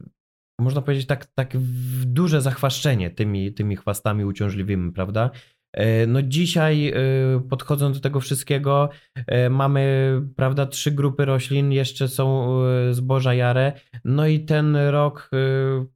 można 0.58 0.82
powiedzieć, 0.82 1.06
tak, 1.06 1.26
tak 1.26 1.52
duże 2.06 2.40
zachwaszczenie 2.40 3.10
tymi, 3.10 3.54
tymi 3.54 3.76
chwastami 3.76 4.24
uciążliwymi, 4.24 4.92
prawda? 4.92 5.30
E, 5.72 6.06
no 6.06 6.22
dzisiaj 6.22 6.88
e, 6.88 6.94
podchodząc 7.50 7.96
do 7.96 8.02
tego 8.02 8.20
wszystkiego, 8.20 8.88
e, 9.26 9.50
mamy, 9.50 10.12
prawda, 10.36 10.66
trzy 10.66 10.90
grupy 10.90 11.24
roślin, 11.24 11.72
jeszcze 11.72 12.08
są 12.08 12.52
zboża 12.90 13.34
jare, 13.34 13.72
no 14.04 14.26
i 14.26 14.40
ten 14.40 14.76
rok, 14.76 15.30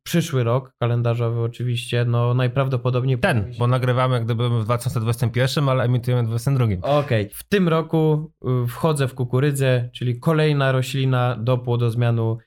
przyszły 0.03 0.45
rok 0.45 0.73
kalendarzowy 0.79 1.41
oczywiście, 1.41 2.05
no 2.05 2.35
najprawdopodobniej... 2.35 3.19
Ten, 3.19 3.53
bo 3.59 3.67
nagrywamy 3.67 4.15
jak 4.15 4.25
gdyby 4.25 4.61
w 4.61 4.65
2021, 4.65 5.69
ale 5.69 5.85
emitujemy 5.85 6.23
w 6.23 6.27
2022. 6.27 6.99
Okej, 6.99 7.27
okay. 7.27 7.35
w 7.35 7.45
tym 7.49 7.69
roku 7.69 8.33
wchodzę 8.69 9.09
w 9.09 9.15
kukurydzę, 9.15 9.91
czyli 9.95 10.21
kolejna 10.21 10.73
roślina 10.73 11.37
do 11.37 11.59
płodozmianu, 11.59 12.39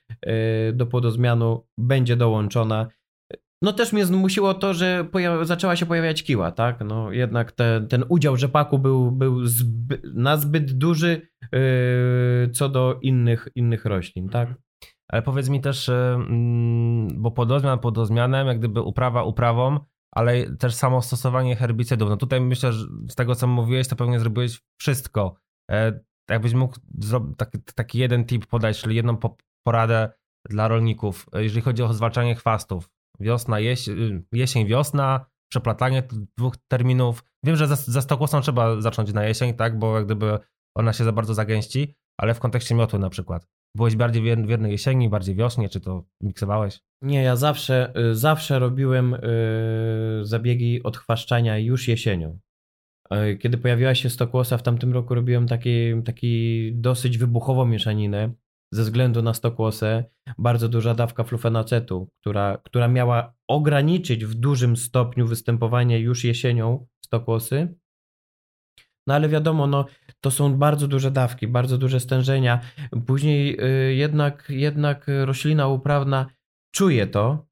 do 0.72 0.86
płodozmianu 0.86 1.66
będzie 1.78 2.16
dołączona. 2.16 2.86
No 3.62 3.72
też 3.72 3.92
mnie 3.92 4.06
zmusiło 4.06 4.54
to, 4.54 4.74
że 4.74 5.08
zaczęła 5.42 5.76
się 5.76 5.86
pojawiać 5.86 6.22
kiła, 6.22 6.52
tak? 6.52 6.80
No 6.84 7.12
jednak 7.12 7.52
te, 7.52 7.86
ten 7.88 8.04
udział 8.08 8.36
rzepaku 8.36 8.78
był, 8.78 9.12
był 9.12 9.46
zby 9.46 10.02
na 10.14 10.36
zbyt 10.36 10.72
duży 10.72 11.28
yy, 11.52 12.50
co 12.52 12.68
do 12.68 12.98
innych, 13.02 13.48
innych 13.54 13.84
roślin, 13.84 14.28
tak? 14.28 14.54
Ale 15.08 15.22
powiedz 15.22 15.48
mi 15.48 15.60
też, 15.60 15.88
yy, 15.88 16.18
bo 17.14 17.30
podozmian 17.30 17.78
podozmianem, 17.78 18.46
jak 18.46 18.58
gdyby 18.58 18.82
uprawa 18.82 19.22
uprawą, 19.24 19.78
ale 20.14 20.56
też 20.56 20.74
samo 20.74 21.02
stosowanie 21.02 21.56
herbicydów. 21.56 22.08
No 22.08 22.16
tutaj 22.16 22.40
myślę, 22.40 22.72
że 22.72 22.86
z 23.08 23.14
tego 23.14 23.34
co 23.34 23.46
mówiłeś, 23.46 23.88
to 23.88 23.96
pewnie 23.96 24.20
zrobiłeś 24.20 24.60
wszystko. 24.80 25.34
E, 25.70 26.00
jakbyś 26.30 26.54
mógł 26.54 26.76
taki, 27.36 27.58
taki 27.74 27.98
jeden 27.98 28.24
tip 28.24 28.46
podać, 28.46 28.80
czyli 28.80 28.96
jedną 28.96 29.18
poradę 29.66 30.12
dla 30.48 30.68
rolników, 30.68 31.26
jeżeli 31.34 31.60
chodzi 31.60 31.82
o 31.82 31.92
zwalczanie 31.92 32.34
chwastów 32.34 32.90
wiosna, 33.20 33.60
jesień, 33.60 34.24
jesień 34.32 34.66
wiosna, 34.66 35.26
przeplatanie 35.50 36.02
dwóch 36.38 36.56
terminów. 36.68 37.24
Wiem, 37.44 37.56
że 37.56 37.66
za, 37.66 37.76
za 37.76 38.00
stokłosą 38.00 38.40
trzeba 38.40 38.80
zacząć 38.80 39.12
na 39.12 39.24
jesień, 39.24 39.54
tak, 39.54 39.78
bo 39.78 39.96
jak 39.96 40.04
gdyby 40.04 40.38
ona 40.76 40.92
się 40.92 41.04
za 41.04 41.12
bardzo 41.12 41.34
zagęści, 41.34 41.94
ale 42.20 42.34
w 42.34 42.40
kontekście 42.40 42.74
miotły 42.74 42.98
na 42.98 43.10
przykład. 43.10 43.46
Byłeś 43.76 43.96
bardziej 43.96 44.22
wierny 44.22 44.70
jesieni, 44.70 45.08
bardziej 45.08 45.34
wiośnie, 45.34 45.68
czy 45.68 45.80
to 45.80 46.04
miksowałeś? 46.22 46.80
Nie, 47.02 47.22
ja 47.22 47.36
zawsze, 47.36 47.92
y, 48.10 48.14
zawsze 48.14 48.58
robiłem 48.58 49.10
yy, 49.10 50.24
zabiegi 50.24 50.82
odchwaszczania 50.82 51.58
już 51.58 51.88
jesienią. 51.88 52.38
Y, 53.14 53.36
kiedy 53.36 53.58
pojawiła 53.58 53.94
się 53.94 54.10
stokłosa, 54.10 54.58
w 54.58 54.62
tamtym 54.62 54.92
roku 54.92 55.14
robiłem 55.14 55.46
taki, 55.46 56.02
taki 56.04 56.72
dosyć 56.74 57.18
wybuchową 57.18 57.66
mieszaninę 57.66 58.34
ze 58.72 58.82
względu 58.82 59.22
na 59.22 59.34
stokłosę 59.34 60.04
bardzo 60.38 60.68
duża 60.68 60.94
dawka 60.94 61.24
flufenacetu, 61.24 62.08
która, 62.20 62.58
która 62.64 62.88
miała 62.88 63.32
ograniczyć 63.48 64.24
w 64.24 64.34
dużym 64.34 64.76
stopniu 64.76 65.26
występowanie 65.26 66.00
już 66.00 66.24
jesienią 66.24 66.86
stokłosy. 67.04 67.74
No 69.06 69.14
ale 69.14 69.28
wiadomo, 69.28 69.66
no, 69.66 69.84
to 70.20 70.30
są 70.30 70.56
bardzo 70.56 70.88
duże 70.88 71.10
dawki, 71.10 71.48
bardzo 71.48 71.78
duże 71.78 72.00
stężenia. 72.00 72.60
Później 73.06 73.60
y, 73.90 73.94
jednak, 73.94 74.46
jednak 74.48 75.06
roślina 75.24 75.68
uprawna 75.68 76.26
czuje 76.74 77.06
to 77.06 77.46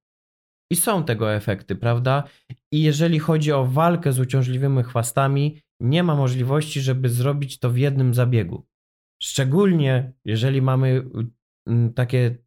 I 0.73 0.77
są 0.77 1.05
tego 1.05 1.35
efekty, 1.35 1.77
prawda? 1.77 2.25
I 2.73 2.83
jeżeli 2.83 3.19
chodzi 3.19 3.53
o 3.53 3.65
walkę 3.65 4.13
z 4.13 4.19
uciążliwymi 4.19 4.83
chwastami, 4.83 5.61
nie 5.81 6.03
ma 6.03 6.15
możliwości, 6.15 6.81
żeby 6.81 7.09
zrobić 7.09 7.59
to 7.59 7.71
w 7.71 7.77
jednym 7.77 8.15
zabiegu. 8.15 8.67
Szczególnie 9.23 10.13
jeżeli 10.25 10.63
mamy 10.63 11.03
mm, 11.67 11.95
takie 11.95 12.39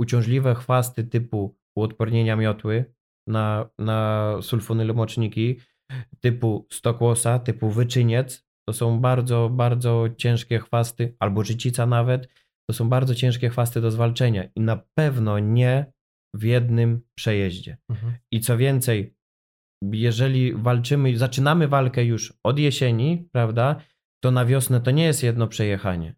uciążliwe 0.00 0.54
chwasty 0.54 1.04
typu 1.04 1.58
uodpornienia 1.76 2.36
miotły 2.36 2.94
na, 3.26 3.70
na 3.78 4.32
sulfonylomoczniki, 4.42 5.60
typu 6.20 6.66
stokłosa, 6.70 7.38
typu 7.38 7.70
wyczyniec. 7.70 8.46
To 8.68 8.72
są 8.72 9.00
bardzo, 9.00 9.48
bardzo 9.48 10.06
ciężkie 10.16 10.58
chwasty, 10.58 11.16
albo 11.18 11.44
życica 11.44 11.86
nawet. 11.86 12.28
To 12.70 12.76
są 12.76 12.88
bardzo 12.88 13.14
ciężkie 13.14 13.50
chwasty 13.50 13.80
do 13.80 13.90
zwalczenia 13.90 14.44
i 14.56 14.60
na 14.60 14.76
pewno 14.94 15.38
nie 15.38 15.92
w 16.34 16.42
jednym 16.42 17.00
przejeździe. 17.14 17.78
Mhm. 17.88 18.12
I 18.30 18.40
co 18.40 18.56
więcej, 18.56 19.16
jeżeli 19.92 20.54
walczymy, 20.54 21.18
zaczynamy 21.18 21.68
walkę 21.68 22.04
już 22.04 22.34
od 22.44 22.58
jesieni, 22.58 23.28
prawda, 23.32 23.76
to 24.24 24.30
na 24.30 24.46
wiosnę 24.46 24.80
to 24.80 24.90
nie 24.90 25.04
jest 25.04 25.22
jedno 25.22 25.48
przejechanie. 25.48 26.14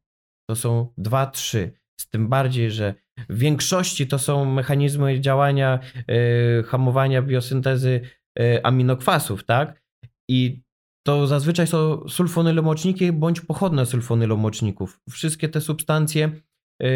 To 0.50 0.56
są 0.56 0.92
dwa, 0.98 1.26
trzy. 1.26 1.72
Z 2.00 2.10
tym 2.10 2.28
bardziej, 2.28 2.70
że 2.70 2.94
w 3.28 3.38
większości 3.38 4.06
to 4.06 4.18
są 4.18 4.44
mechanizmy 4.44 5.20
działania, 5.20 5.78
yy, 6.08 6.62
hamowania 6.62 7.22
biosyntezy 7.22 8.00
yy, 8.38 8.62
aminokwasów, 8.62 9.44
tak? 9.44 9.82
I 10.30 10.62
to 11.06 11.26
zazwyczaj 11.26 11.66
są 11.66 12.08
sulfonylomoczniki 12.08 13.12
bądź 13.12 13.40
pochodne 13.40 13.86
sulfonylomoczników. 13.86 15.00
Wszystkie 15.10 15.48
te 15.48 15.60
substancje 15.60 16.30
yy, 16.80 16.88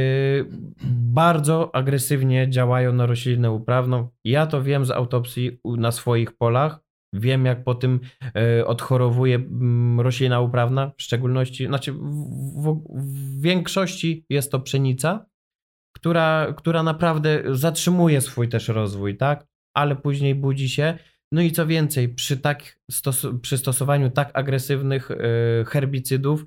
bardzo 0.91 1.75
agresywnie 1.75 2.51
działają 2.51 2.93
na 2.93 3.07
roślinę 3.07 3.51
uprawną. 3.51 4.09
Ja 4.25 4.47
to 4.47 4.63
wiem 4.63 4.85
z 4.85 4.91
autopsji 4.91 5.61
na 5.65 5.93
swoich 5.93 6.37
polach. 6.37 6.88
Wiem, 7.13 7.45
jak 7.45 7.65
po 7.65 7.75
tym 7.75 8.01
yy, 8.35 8.67
odchorowuje 8.67 9.37
mm, 9.37 10.01
roślina 10.01 10.41
uprawna, 10.41 10.93
w 10.99 11.03
szczególności, 11.03 11.67
znaczy 11.67 11.93
w, 11.93 12.83
w, 12.95 13.41
większości 13.41 14.27
jest 14.31 14.53
to 14.53 14.61
pszenica, 14.61 15.27
która, 15.97 16.55
która 16.57 16.83
naprawdę 16.83 17.43
zatrzymuje 17.51 18.21
swój 18.21 18.49
też 18.49 18.69
rozwój, 18.69 19.17
tak? 19.17 19.47
Ale 19.77 19.97
później 19.97 20.35
budzi 20.35 20.69
się. 20.69 20.99
No 21.33 21.43
i 21.43 21.53
co 21.53 21.67
więcej, 21.67 22.09
przy, 22.09 22.37
tak 22.37 22.79
stos 22.91 23.27
przy 23.43 23.59
stosowaniu 23.59 24.11
tak 24.11 24.31
agresywnych 24.35 25.11
yy, 25.11 25.65
herbicydów 25.65 26.45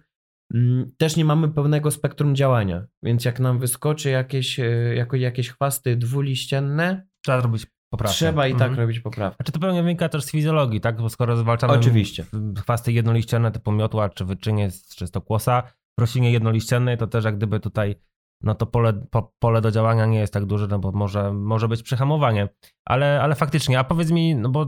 mm, 0.53 0.91
też 0.97 1.15
nie 1.15 1.25
mamy 1.25 1.49
pełnego 1.49 1.91
spektrum 1.91 2.35
działania. 2.35 2.87
Więc 3.03 3.25
jak 3.25 3.39
nam 3.39 3.59
wyskoczy 3.59 4.09
jakieś, 4.09 4.57
yy, 4.57 4.95
jako, 4.95 5.15
jakieś 5.15 5.49
chwasty 5.49 5.95
dwuliścienne, 5.95 7.11
Trzeba 7.25 7.41
zrobić 7.41 7.67
poprawkę. 7.91 8.15
trzeba 8.15 8.47
i 8.47 8.51
tak 8.51 8.61
Mhm. 8.61 8.79
robić 8.79 8.99
poprawkę. 8.99 9.35
Znaczy 9.35 9.51
to 9.51 9.59
pewnie 9.59 9.83
wynika 9.83 10.09
też 10.09 10.23
z 10.23 10.31
fizjologii, 10.31 10.81
tak? 10.81 11.01
Bo 11.01 11.09
skoro 11.09 11.37
zwalczamy 11.37 11.73
Oczywiście. 11.73 12.25
chwasty 12.57 12.91
jednoliścienne 12.91 13.51
typu 13.51 13.71
miotła, 13.71 14.09
czy 14.09 14.25
wyczyniec, 14.25 14.95
czy 14.95 15.07
stokłosa 15.07 15.63
w 15.97 16.01
roślinie 16.01 16.31
jednoliściennej, 16.31 16.97
to 16.97 17.07
też 17.07 17.25
jak 17.25 17.37
gdyby 17.37 17.59
tutaj 17.59 17.95
no 18.43 18.55
to 18.55 18.65
pole, 18.65 18.93
po, 18.93 19.33
pole 19.39 19.61
do 19.61 19.71
działania 19.71 20.05
nie 20.05 20.19
jest 20.19 20.33
tak 20.33 20.45
duże, 20.45 20.67
no 20.67 20.79
bo 20.79 20.91
może, 20.91 21.33
może 21.33 21.67
być 21.67 21.83
przyhamowanie. 21.83 22.49
Ale, 22.85 23.21
ale 23.21 23.35
faktycznie, 23.35 23.79
a 23.79 23.83
powiedz 23.83 24.11
mi, 24.11 24.35
no 24.35 24.49
bo 24.49 24.65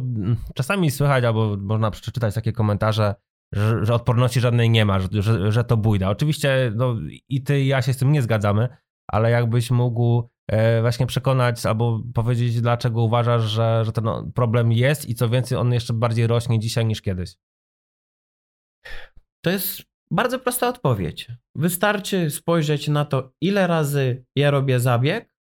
czasami 0.55 0.91
słychać 0.91 1.23
albo 1.23 1.57
można 1.57 1.91
przeczytać 1.91 2.35
takie 2.35 2.51
komentarze, 2.51 3.15
że, 3.53 3.85
że 3.85 3.93
odporności 3.93 4.39
żadnej 4.39 4.69
nie 4.69 4.85
ma, 4.85 4.99
że, 4.99 5.07
że, 5.11 5.51
że 5.51 5.63
to 5.63 5.77
bójda. 5.77 6.09
Oczywiście 6.09 6.71
no, 6.75 6.95
i 7.29 7.43
ty 7.43 7.61
i 7.61 7.67
ja 7.67 7.81
się 7.81 7.93
z 7.93 7.97
tym 7.97 8.11
nie 8.11 8.21
zgadzamy, 8.21 8.69
ale 9.07 9.31
jakbyś 9.31 9.71
mógł 9.71 10.29
właśnie 10.81 11.05
przekonać 11.05 11.65
albo 11.65 12.01
powiedzieć, 12.13 12.62
dlaczego 12.62 13.01
uważasz, 13.01 13.43
że, 13.43 13.85
że 13.85 13.91
ten 13.91 14.05
problem 14.35 14.71
jest 14.71 15.09
i 15.09 15.15
co 15.15 15.29
więcej, 15.29 15.57
on 15.57 15.73
jeszcze 15.73 15.93
bardziej 15.93 16.27
rośnie 16.27 16.59
dzisiaj 16.59 16.85
niż 16.85 17.01
kiedyś. 17.01 17.35
To 19.43 19.50
jest 19.50 19.81
bardzo 20.12 20.39
prosta 20.39 20.69
odpowiedź. 20.69 21.31
Wystarczy 21.55 22.29
spojrzeć 22.29 22.88
na 22.88 23.05
to, 23.05 23.31
ile 23.41 23.67
razy 23.67 24.25
ja 24.35 24.51
robię 24.51 24.79
zabieg, 24.79 25.35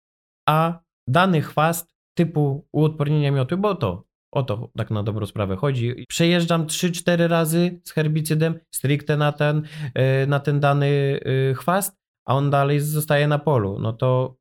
a 0.47 0.79
dany 1.07 1.41
chwast 1.41 1.95
typu 2.17 2.67
uodpornienia 2.71 3.31
mioty, 3.31 3.57
bo 3.57 3.75
to 3.75 4.09
o 4.31 4.43
to 4.43 4.69
tak 4.77 4.91
na 4.91 5.03
dobrą 5.03 5.25
sprawę 5.25 5.55
chodzi. 5.55 6.05
Przejeżdżam 6.09 6.65
3-4 6.65 7.27
razy 7.27 7.81
z 7.83 7.91
herbicydem 7.91 8.59
stricte 8.71 9.17
na 9.17 9.31
ten, 9.31 9.67
e, 9.93 10.25
na 10.25 10.39
ten 10.39 10.59
dany 10.59 11.19
e, 11.49 11.53
chwast, 11.53 11.99
a 12.25 12.35
on 12.35 12.49
dalej 12.49 12.79
zostaje 12.79 13.27
na 13.27 13.39
polu. 13.39 13.79
No 13.79 13.93
to 13.93 14.38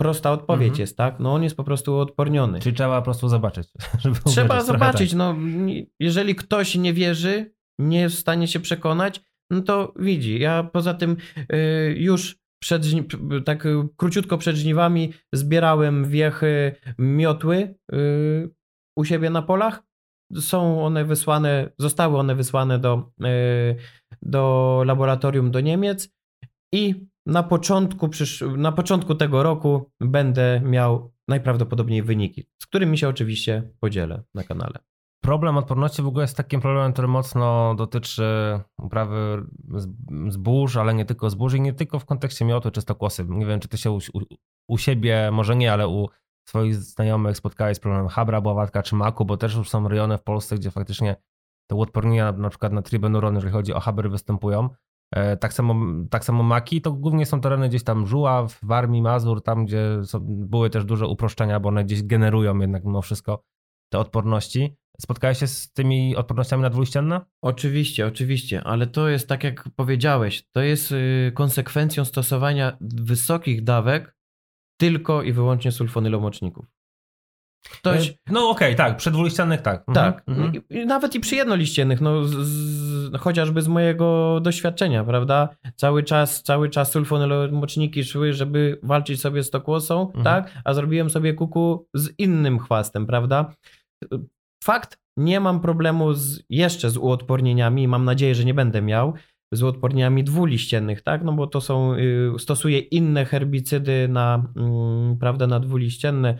prosta 0.00 0.32
odpowiedź 0.32 0.68
Mhm. 0.68 0.80
jest, 0.80 0.96
tak? 0.96 1.20
No 1.20 1.34
on 1.34 1.42
jest 1.42 1.56
po 1.56 1.64
prostu 1.64 1.94
uodporniony. 1.94 2.60
Czyli 2.60 2.76
trzeba 2.76 2.98
po 2.98 3.04
prostu 3.04 3.28
zobaczyć. 3.28 3.68
Żeby 4.02 4.16
Trzeba 4.26 4.62
zobaczyć, 4.62 5.10
tak. 5.10 5.18
no 5.18 5.36
jeżeli 6.00 6.34
ktoś 6.34 6.74
nie 6.74 6.92
wierzy, 6.92 7.52
nie 7.80 8.00
jest 8.00 8.16
w 8.16 8.18
stanie 8.18 8.48
się 8.48 8.60
przekonać, 8.60 9.20
no 9.50 9.60
to 9.60 9.94
widzi. 9.98 10.38
Ja 10.38 10.62
poza 10.62 10.94
tym 10.94 11.16
y, 11.52 11.94
już 11.98 12.38
przed, 12.62 12.82
tak 13.44 13.66
króciutko 13.96 14.38
przed 14.38 14.56
żniwami 14.56 15.12
zbierałem 15.34 16.04
wiechy 16.08 16.74
miotły 16.98 17.74
y, 17.92 18.50
u 18.98 19.04
siebie 19.04 19.30
na 19.30 19.42
polach. 19.42 19.82
Są 20.40 20.84
one 20.84 21.04
wysłane, 21.04 21.70
zostały 21.78 22.18
one 22.18 22.34
wysłane 22.34 22.78
do, 22.78 23.10
y, 23.24 23.76
do 24.22 24.82
laboratorium 24.86 25.50
do 25.50 25.60
Niemiec 25.60 26.08
i 26.74 27.06
na 27.28 27.42
początku, 27.42 28.08
przysz... 28.08 28.44
na 28.56 28.72
początku 28.72 29.14
tego 29.14 29.42
roku 29.42 29.90
będę 30.00 30.60
miał 30.64 31.12
najprawdopodobniej 31.28 32.02
wyniki, 32.02 32.46
z 32.62 32.66
którymi 32.66 32.98
się 32.98 33.08
oczywiście 33.08 33.70
podzielę 33.80 34.22
na 34.34 34.44
kanale. 34.44 34.78
Problem 35.22 35.56
odporności 35.56 36.02
w 36.02 36.06
ogóle 36.06 36.24
jest 36.24 36.36
takim 36.36 36.60
problemem, 36.60 36.92
który 36.92 37.08
mocno 37.08 37.74
dotyczy 37.74 38.60
uprawy 38.78 39.46
zbóż, 40.28 40.76
ale 40.76 40.94
nie 40.94 41.04
tylko 41.04 41.30
zbóż 41.30 41.54
i 41.54 41.60
nie 41.60 41.72
tylko 41.72 41.98
w 41.98 42.04
kontekście 42.04 42.44
miotu 42.44 42.70
czy 42.70 42.80
stokłosy. 42.80 43.26
Nie 43.28 43.46
wiem, 43.46 43.60
czy 43.60 43.68
ty 43.68 43.78
się 43.78 43.90
u, 43.90 43.98
u, 44.68 44.78
siebie, 44.78 45.30
może 45.32 45.56
nie, 45.56 45.72
ale 45.72 45.88
u 45.88 46.08
swoich 46.48 46.74
znajomych 46.74 47.36
spotkałeś 47.36 47.76
z 47.76 47.80
problemem 47.80 48.08
habra, 48.08 48.40
bławatka 48.40 48.82
czy 48.82 48.94
maku, 48.94 49.24
bo 49.24 49.36
też 49.36 49.54
już 49.54 49.68
są 49.68 49.88
rejony 49.88 50.18
w 50.18 50.22
Polsce, 50.22 50.56
gdzie 50.56 50.70
faktycznie 50.70 51.16
te 51.70 51.76
uodpornienia 51.76 52.32
na 52.32 52.50
przykład 52.50 52.72
na 52.72 52.82
tribenuron, 52.82 53.34
jeżeli 53.34 53.52
chodzi 53.52 53.72
o 53.72 53.80
habry, 53.80 54.08
występują. 54.08 54.68
E, 55.14 55.36
Tak 55.36 55.52
samo, 55.52 56.04
tak 56.10 56.24
samo 56.24 56.42
maki, 56.42 56.80
to 56.80 56.92
głównie 56.92 57.26
są 57.26 57.40
tereny 57.40 57.68
gdzieś 57.68 57.84
tam 57.84 58.06
Żuław, 58.06 58.58
Warmii, 58.62 59.02
Mazur, 59.02 59.42
tam 59.42 59.66
gdzie 59.66 60.04
są, 60.04 60.18
były 60.22 60.70
też 60.70 60.84
duże 60.84 61.06
uproszczenia, 61.06 61.60
bo 61.60 61.68
one 61.68 61.84
gdzieś 61.84 62.02
generują 62.02 62.58
jednak 62.58 62.84
mimo 62.84 63.02
wszystko 63.02 63.42
te 63.92 63.98
odporności. 63.98 64.76
Spotkałeś 65.00 65.38
się 65.38 65.46
z 65.46 65.72
tymi 65.72 66.16
odpornościami 66.16 66.62
na 66.62 66.70
dwuliścienne? 66.70 67.20
Oczywiście, 67.42 68.06
oczywiście, 68.06 68.64
ale 68.64 68.86
to 68.86 69.08
jest 69.08 69.28
tak 69.28 69.44
jak 69.44 69.68
powiedziałeś, 69.76 70.42
to 70.50 70.60
jest 70.60 70.92
y, 70.92 71.32
konsekwencją 71.34 72.04
stosowania 72.04 72.76
wysokich 72.80 73.64
dawek 73.64 74.16
tylko 74.80 75.22
i 75.22 75.32
wyłącznie 75.32 75.72
sulfonylomoczników. 75.72 76.77
Ktoś, 77.62 78.08
E, 78.08 78.14
No 78.30 78.50
okej, 78.50 78.76
tak, 78.76 78.96
przy 78.96 79.10
dwuliściennych 79.10 79.62
tak. 79.62 79.84
Mhm, 79.88 79.94
tak, 80.12 80.28
mhm. 80.28 80.52
i, 80.54 80.74
i 80.78 80.86
nawet 80.86 81.14
i 81.14 81.20
przy 81.20 81.36
jednoliściennych, 81.36 82.00
no 82.00 82.24
z, 82.24 82.30
z, 82.30 83.16
chociażby 83.16 83.62
z 83.62 83.68
mojego 83.68 84.38
doświadczenia, 84.42 85.04
prawda? 85.04 85.48
Cały 85.76 86.02
czas, 86.02 86.42
cały 86.42 86.70
czas 86.70 86.92
sulfonylomoczniki 86.92 88.04
szły, 88.04 88.32
żeby 88.32 88.78
walczyć 88.82 89.20
sobie 89.20 89.42
z 89.42 89.50
tokłosą, 89.50 90.06
Mhm. 90.06 90.24
tak? 90.24 90.52
A 90.64 90.74
zrobiłem 90.74 91.10
sobie 91.10 91.34
kuku 91.34 91.86
z 91.94 92.10
innym 92.18 92.58
chwastem, 92.58 93.06
prawda? 93.06 93.52
Fakt, 94.64 94.98
nie 95.16 95.40
mam 95.40 95.60
problemu 95.60 96.14
z, 96.14 96.42
jeszcze 96.50 96.90
z 96.90 96.96
uodpornieniami, 96.96 97.88
mam 97.88 98.04
nadzieję, 98.04 98.34
że 98.34 98.44
nie 98.44 98.54
będę 98.54 98.82
miał, 98.82 99.14
z 99.52 99.62
uodpornieniami 99.62 100.24
dwuliściennych, 100.24 101.02
tak? 101.02 101.24
No 101.24 101.32
bo 101.32 101.46
to 101.46 101.60
są, 101.60 101.94
y, 101.94 102.32
stosuję 102.38 102.78
inne 102.78 103.24
herbicydy 103.24 104.08
na, 104.08 104.44
mm, 104.56 105.16
prawda, 105.18 105.46
na 105.46 105.60
dwuliścienne, 105.60 106.38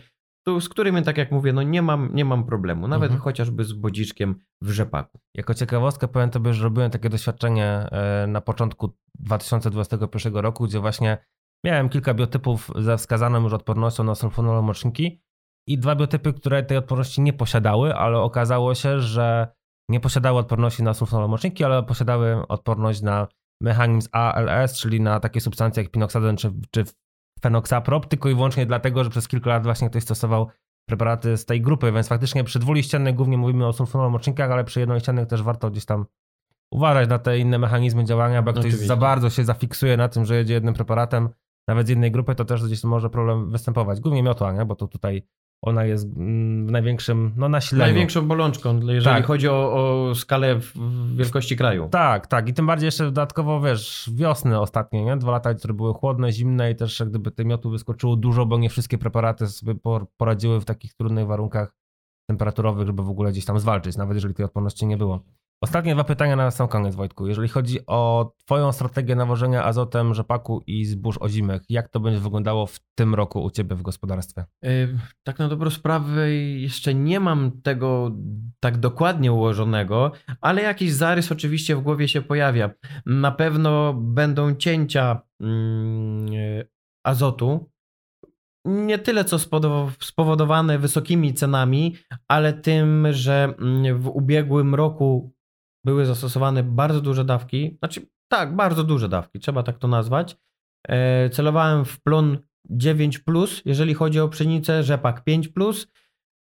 z 0.59 0.69
którymi, 0.69 1.03
tak 1.03 1.17
jak 1.17 1.31
mówię, 1.31 1.53
no 1.53 1.63
nie 1.63 1.81
mam, 1.81 2.09
nie 2.13 2.25
mam 2.25 2.43
problemu, 2.43 2.87
nawet 2.87 3.11
Mhm. 3.11 3.21
chociażby 3.21 3.63
z 3.63 3.73
bodziczkiem 3.73 4.35
w 4.61 4.69
rzepaku. 4.71 5.19
Jako 5.35 5.53
ciekawostkę 5.53 6.07
powiem 6.07 6.29
tobie, 6.29 6.53
że 6.53 6.63
robiłem 6.63 6.91
takie 6.91 7.09
doświadczenie 7.09 7.65
e, 7.65 8.27
na 8.27 8.41
początku 8.41 8.97
2021 9.19 10.35
roku, 10.35 10.63
gdzie 10.65 10.79
właśnie 10.79 11.17
miałem 11.65 11.89
kilka 11.89 12.13
biotypów 12.13 12.71
ze 12.75 12.97
wskazaną 12.97 13.43
już 13.43 13.53
odpornością 13.53 14.03
na 14.03 14.15
sulfonylomoczniki 14.15 15.21
i 15.67 15.77
dwa 15.77 15.95
biotypy, 15.95 16.33
które 16.33 16.63
tej 16.63 16.77
odporności 16.77 17.21
nie 17.21 17.33
posiadały, 17.33 17.95
ale 17.95 18.19
okazało 18.19 18.75
się, 18.75 18.99
że 18.99 19.47
nie 19.89 19.99
posiadały 19.99 20.39
odporności 20.39 20.83
na 20.83 20.93
sulfonylomoczniki, 20.93 21.63
ale 21.63 21.83
posiadały 21.83 22.47
odporność 22.47 23.01
na 23.01 23.27
mechanizm 23.61 24.09
ALS, 24.11 24.77
czyli 24.79 25.01
na 25.01 25.19
takie 25.19 25.41
substancje 25.41 25.83
jak 25.83 25.91
pinoksaden 25.91 26.37
czy, 26.37 26.51
czy 26.71 26.83
fenoxaprop, 27.41 28.05
tylko 28.05 28.29
i 28.29 28.35
wyłącznie 28.35 28.65
dlatego, 28.65 29.03
że 29.03 29.09
przez 29.09 29.27
kilka 29.27 29.49
lat 29.49 29.63
właśnie 29.63 29.89
ktoś 29.89 30.03
stosował 30.03 30.47
preparaty 30.85 31.37
z 31.37 31.45
tej 31.45 31.61
grupy, 31.61 31.91
więc 31.91 32.07
faktycznie 32.07 32.43
przy 32.43 32.59
dwuliściennych 32.59 33.15
głównie 33.15 33.37
mówimy 33.37 33.67
o 33.67 33.73
sulfonylomocnikach, 33.73 34.51
ale 34.51 34.63
przy 34.63 34.79
jednoliściennych 34.79 35.27
też 35.27 35.43
warto 35.43 35.71
gdzieś 35.71 35.85
tam 35.85 36.05
uważać 36.71 37.09
na 37.09 37.19
te 37.19 37.39
inne 37.39 37.59
mechanizmy 37.59 38.05
działania, 38.05 38.41
bo 38.41 38.49
jak 38.49 38.55
ktoś 38.55 38.65
Oczywiście. 38.65 38.87
za 38.87 38.95
bardzo 38.95 39.29
się 39.29 39.45
zafiksuje 39.45 39.97
na 39.97 40.09
tym, 40.09 40.25
że 40.25 40.35
jedzie 40.35 40.53
jednym 40.53 40.73
preparatem, 40.73 41.29
nawet 41.67 41.87
z 41.87 41.89
jednej 41.89 42.11
grupy, 42.11 42.35
to 42.35 42.45
też 42.45 42.63
gdzieś 42.63 42.83
może 42.83 43.09
problem 43.09 43.51
występować. 43.51 43.99
Głównie 43.99 44.23
miotła, 44.23 44.53
nie? 44.53 44.65
bo 44.65 44.75
to 44.75 44.87
tutaj 44.87 45.23
ona 45.61 45.85
jest 45.85 46.07
mm, 46.17 46.67
w 46.67 46.71
największym, 46.71 47.33
no 47.37 47.49
nasileniu. 47.49 47.85
Największą 47.91 48.27
bolączką, 48.27 48.79
jeżeli 48.79 49.15
Tak. 49.15 49.25
chodzi 49.25 49.47
o, 49.49 49.73
o 50.09 50.15
skalę 50.15 50.59
wielkości 51.15 51.57
kraju. 51.57 51.89
Tak, 51.91 52.27
tak. 52.27 52.49
I 52.49 52.53
tym 52.53 52.67
bardziej 52.67 52.85
jeszcze 52.87 53.03
dodatkowo, 53.05 53.61
wiesz, 53.61 54.09
wiosny 54.15 54.59
ostatnie, 54.59 55.05
nie? 55.05 55.17
Dwa 55.17 55.31
lata, 55.31 55.53
które 55.53 55.73
były 55.73 55.93
chłodne, 55.93 56.31
zimne 56.31 56.71
i 56.71 56.75
też 56.75 56.99
jak 56.99 57.09
gdyby 57.09 57.31
tych 57.31 57.45
miotów 57.45 57.71
wyskoczyło 57.71 58.15
dużo, 58.15 58.45
bo 58.45 58.57
nie 58.57 58.69
wszystkie 58.69 58.97
preparaty 58.97 59.47
sobie 59.47 59.75
por- 59.75 60.05
poradziły 60.17 60.61
w 60.61 60.65
takich 60.65 60.93
trudnych 60.93 61.27
warunkach 61.27 61.75
temperaturowych, 62.29 62.87
żeby 62.87 63.03
w 63.03 63.09
ogóle 63.09 63.31
gdzieś 63.31 63.45
tam 63.45 63.59
zwalczyć, 63.59 63.97
nawet 63.97 64.15
jeżeli 64.15 64.33
tej 64.33 64.45
odporności 64.45 64.85
nie 64.87 64.97
było. 64.97 65.19
Ostatnie 65.61 65.93
dwa 65.93 66.03
pytania 66.03 66.35
na 66.35 66.51
sam 66.51 66.67
koniec, 66.67 66.95
Wojtku. 66.95 67.27
Jeżeli 67.27 67.47
chodzi 67.47 67.79
o 67.87 68.31
twoją 68.45 68.71
strategię 68.71 69.15
nawożenia 69.15 69.63
azotem 69.63 70.13
rzepaku 70.13 70.63
i 70.67 70.85
zbóż 70.85 71.17
ozimych, 71.17 71.61
jak 71.69 71.89
to 71.89 71.99
będzie 71.99 72.19
wyglądało 72.19 72.67
w 72.67 72.79
tym 72.95 73.15
roku 73.15 73.43
u 73.43 73.51
ciebie 73.51 73.75
w 73.75 73.81
gospodarstwie? 73.81 74.45
Y, 74.65 74.97
Tak 75.23 75.39
na 75.39 75.47
dobrą 75.47 75.69
sprawę 75.69 76.31
jeszcze 76.35 76.93
nie 76.93 77.19
mam 77.19 77.61
tego 77.61 78.11
tak 78.59 78.77
dokładnie 78.77 79.31
ułożonego, 79.31 80.11
ale 80.41 80.61
jakiś 80.61 80.93
zarys 80.93 81.31
oczywiście 81.31 81.75
w 81.75 81.81
głowie 81.81 82.07
się 82.07 82.21
pojawia. 82.21 82.69
Na 83.05 83.31
pewno 83.31 83.93
będą 83.93 84.55
cięcia 84.55 85.21
mm, 85.41 86.27
azotu. 87.03 87.69
Nie 88.65 88.99
tyle 88.99 89.25
co 89.25 89.39
spowodowane 89.99 90.79
wysokimi 90.79 91.33
cenami, 91.33 91.95
ale 92.27 92.53
tym, 92.53 93.07
że 93.11 93.53
mm, 93.59 93.99
w 93.99 94.07
ubiegłym 94.07 94.75
roku 94.75 95.38
były 95.85 96.05
zastosowane 96.05 96.63
bardzo 96.63 97.01
duże 97.01 97.25
dawki. 97.25 97.77
Znaczy, 97.79 98.01
tak, 98.31 98.55
bardzo 98.55 98.83
duże 98.83 99.09
dawki, 99.09 99.39
trzeba 99.39 99.63
tak 99.63 99.77
to 99.77 99.87
nazwać. 99.87 100.37
E, 100.87 101.29
Celowałem 101.29 101.85
w 101.85 102.01
plon 102.01 102.37
9, 102.69 103.23
jeżeli 103.65 103.93
chodzi 103.93 104.19
o 104.19 104.29
pszenicę, 104.29 104.83
rzepak 104.83 105.23
5. 105.23 105.49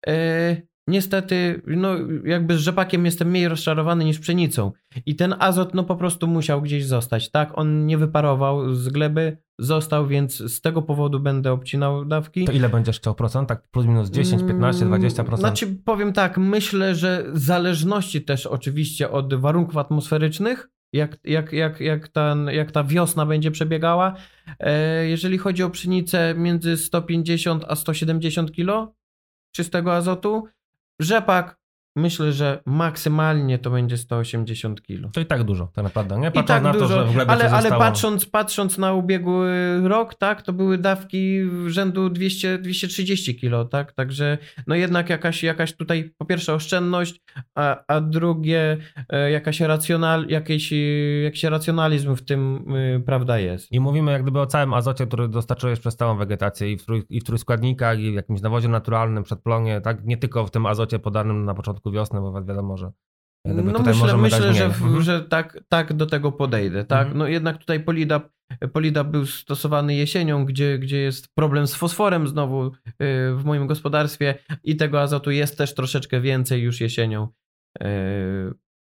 E, 0.08 0.62
Niestety, 0.88 1.62
no 1.68 1.96
jakby 2.26 2.58
z 2.58 2.60
rzepakiem 2.60 3.06
jestem 3.06 3.30
mniej 3.30 3.48
rozczarowany 3.48 4.06
niż 4.06 4.20
pszenicą. 4.20 4.72
I 5.06 5.16
ten 5.16 5.36
azot, 5.40 5.74
no 5.74 5.84
po 5.84 5.96
prostu 5.96 6.28
musiał 6.28 6.62
gdzieś 6.62 6.86
zostać, 6.86 7.32
tak? 7.32 7.58
On 7.58 7.86
nie 7.86 7.98
wyparował 7.98 8.74
z 8.74 8.90
gleby, 8.90 9.38
został, 9.60 10.08
więc 10.08 10.38
z 10.38 10.62
tego 10.62 10.82
powodu 10.82 11.20
będę 11.20 11.52
obcinał 11.52 12.06
dawki. 12.06 12.46
To 12.46 12.52
ile 12.52 12.70
będziesz 12.70 13.00
chciał 13.00 13.16
procent? 13.16 13.50
Tak 13.50 13.68
plus 13.68 13.86
minus 13.86 14.10
10, 14.10 14.44
15, 14.48 14.86
20%? 14.86 15.20
Mm, 15.20 15.38
Znaczy, 15.38 15.68
powiem 15.86 16.14
tak, 16.14 16.38
myślę, 16.38 16.96
że 16.96 17.26
w 17.34 17.40
zależności 17.40 18.22
też 18.22 18.46
oczywiście 18.46 19.12
od 19.12 19.34
warunków 19.34 19.78
atmosferycznych, 19.78 20.70
jak, 20.94 21.18
jak, 21.24 21.54
jak, 21.54 21.80
jak, 21.80 22.08
ta, 22.08 22.36
jak 22.52 22.72
ta 22.72 22.84
wiosna 22.84 23.26
będzie 23.26 23.52
przebiegała, 23.52 24.14
e, 24.60 25.08
jeżeli 25.08 25.38
chodzi 25.38 25.64
o 25.64 25.70
pszenicę 25.70 26.36
między 26.38 26.78
150 26.78 27.66
a 27.68 27.76
170 27.76 28.52
kg 28.52 28.94
czystego 29.56 29.96
azotu, 29.96 30.48
rzepak 31.02 31.57
myślę, 31.98 32.34
że 32.34 32.62
maksymalnie 32.66 33.60
to 33.60 33.70
będzie 33.70 33.98
180 33.98 34.82
kg. 34.82 35.12
To 35.12 35.20
i 35.22 35.26
tak 35.26 35.44
dużo, 35.44 35.68
tak 35.74 35.84
naprawdę, 35.84 36.20
nie? 36.20 36.32
Patrząc 36.32 36.48
tak 36.48 36.64
na 36.64 36.74
to, 36.74 36.80
dużo, 36.80 36.96
że 36.96 37.06
w 37.06 37.14
glebie 37.14 37.32
ale, 37.32 37.52
ale 37.52 37.70
patrząc, 37.70 38.26
patrząc 38.26 38.78
na 38.78 38.94
ubiegły 38.94 39.80
rok, 39.84 40.16
tak, 40.16 40.42
to 40.42 40.54
były 40.54 40.78
dawki 40.78 41.40
rzędu 41.68 42.10
200, 42.10 42.58
230 42.58 43.36
kilo, 43.36 43.66
tak, 43.66 43.92
także 43.92 44.38
no 44.68 44.76
jednak 44.76 45.10
jakaś, 45.10 45.44
jakaś 45.44 45.74
tutaj 45.74 46.12
po 46.18 46.26
pierwsze 46.26 46.54
oszczędność, 46.54 47.22
a, 47.56 47.84
a 47.88 48.02
drugie 48.02 48.78
e, 49.10 49.32
jakaś 49.32 49.60
racjonal, 49.60 50.26
jakiś, 50.28 50.74
e, 50.74 50.76
jakiś 51.24 51.44
racjonalizm 51.44 52.16
w 52.16 52.22
tym, 52.22 52.66
e, 52.96 53.00
prawda, 53.00 53.40
jest. 53.40 53.72
I 53.72 53.80
mówimy 53.80 54.12
jak 54.12 54.22
gdyby 54.22 54.40
o 54.40 54.46
całym 54.46 54.74
azocie, 54.74 55.08
który 55.08 55.28
dostarczyłeś 55.28 55.80
przez 55.80 55.96
całą 55.96 56.18
wegetację 56.18 56.72
i 56.72 56.78
w, 56.78 56.86
trój, 56.86 57.04
i 57.10 57.22
w 57.22 57.24
trójskładnikach, 57.24 58.00
i 58.00 58.12
w 58.12 58.16
jakimś 58.16 58.42
nawozie 58.42 58.68
naturalnym, 58.68 59.24
przedplonie, 59.24 59.82
tak? 59.82 60.06
Nie 60.06 60.18
tylko 60.18 60.46
w 60.46 60.52
tym 60.52 60.66
azocie 60.66 61.00
podanym 61.00 61.46
na 61.46 61.54
początku 61.54 61.87
wiosny, 61.92 62.22
bo 62.22 62.44
wiadomo, 62.44 62.78
że 62.78 62.92
No 63.46 63.80
myślę, 63.80 64.18
myślę 64.18 64.54
że, 64.54 64.70
w, 64.70 64.82
Mhm. 64.82 65.02
że 65.02 65.22
tak, 65.22 65.60
tak 65.70 65.94
do 65.94 66.06
tego 66.06 66.32
podejdę, 66.32 66.86
tak? 66.86 67.00
Mhm. 67.02 67.18
No 67.18 67.28
jednak 67.28 67.58
tutaj 67.58 67.80
Polidap, 67.80 68.30
Polidap 68.74 69.08
był 69.08 69.26
stosowany 69.26 69.96
jesienią, 69.96 70.46
gdzie, 70.46 70.80
gdzie 70.80 70.98
jest 70.98 71.28
problem 71.36 71.68
z 71.68 71.76
fosforem 71.76 72.28
znowu 72.28 72.66
y, 72.68 72.72
w 73.36 73.42
moim 73.46 73.68
gospodarstwie 73.68 74.36
i 74.64 74.76
tego 74.76 75.02
azotu 75.02 75.32
jest 75.32 75.58
też 75.58 75.76
troszeczkę 75.76 76.22
więcej 76.22 76.62
już 76.62 76.82
jesienią. 76.82 77.28
y, 77.84 77.86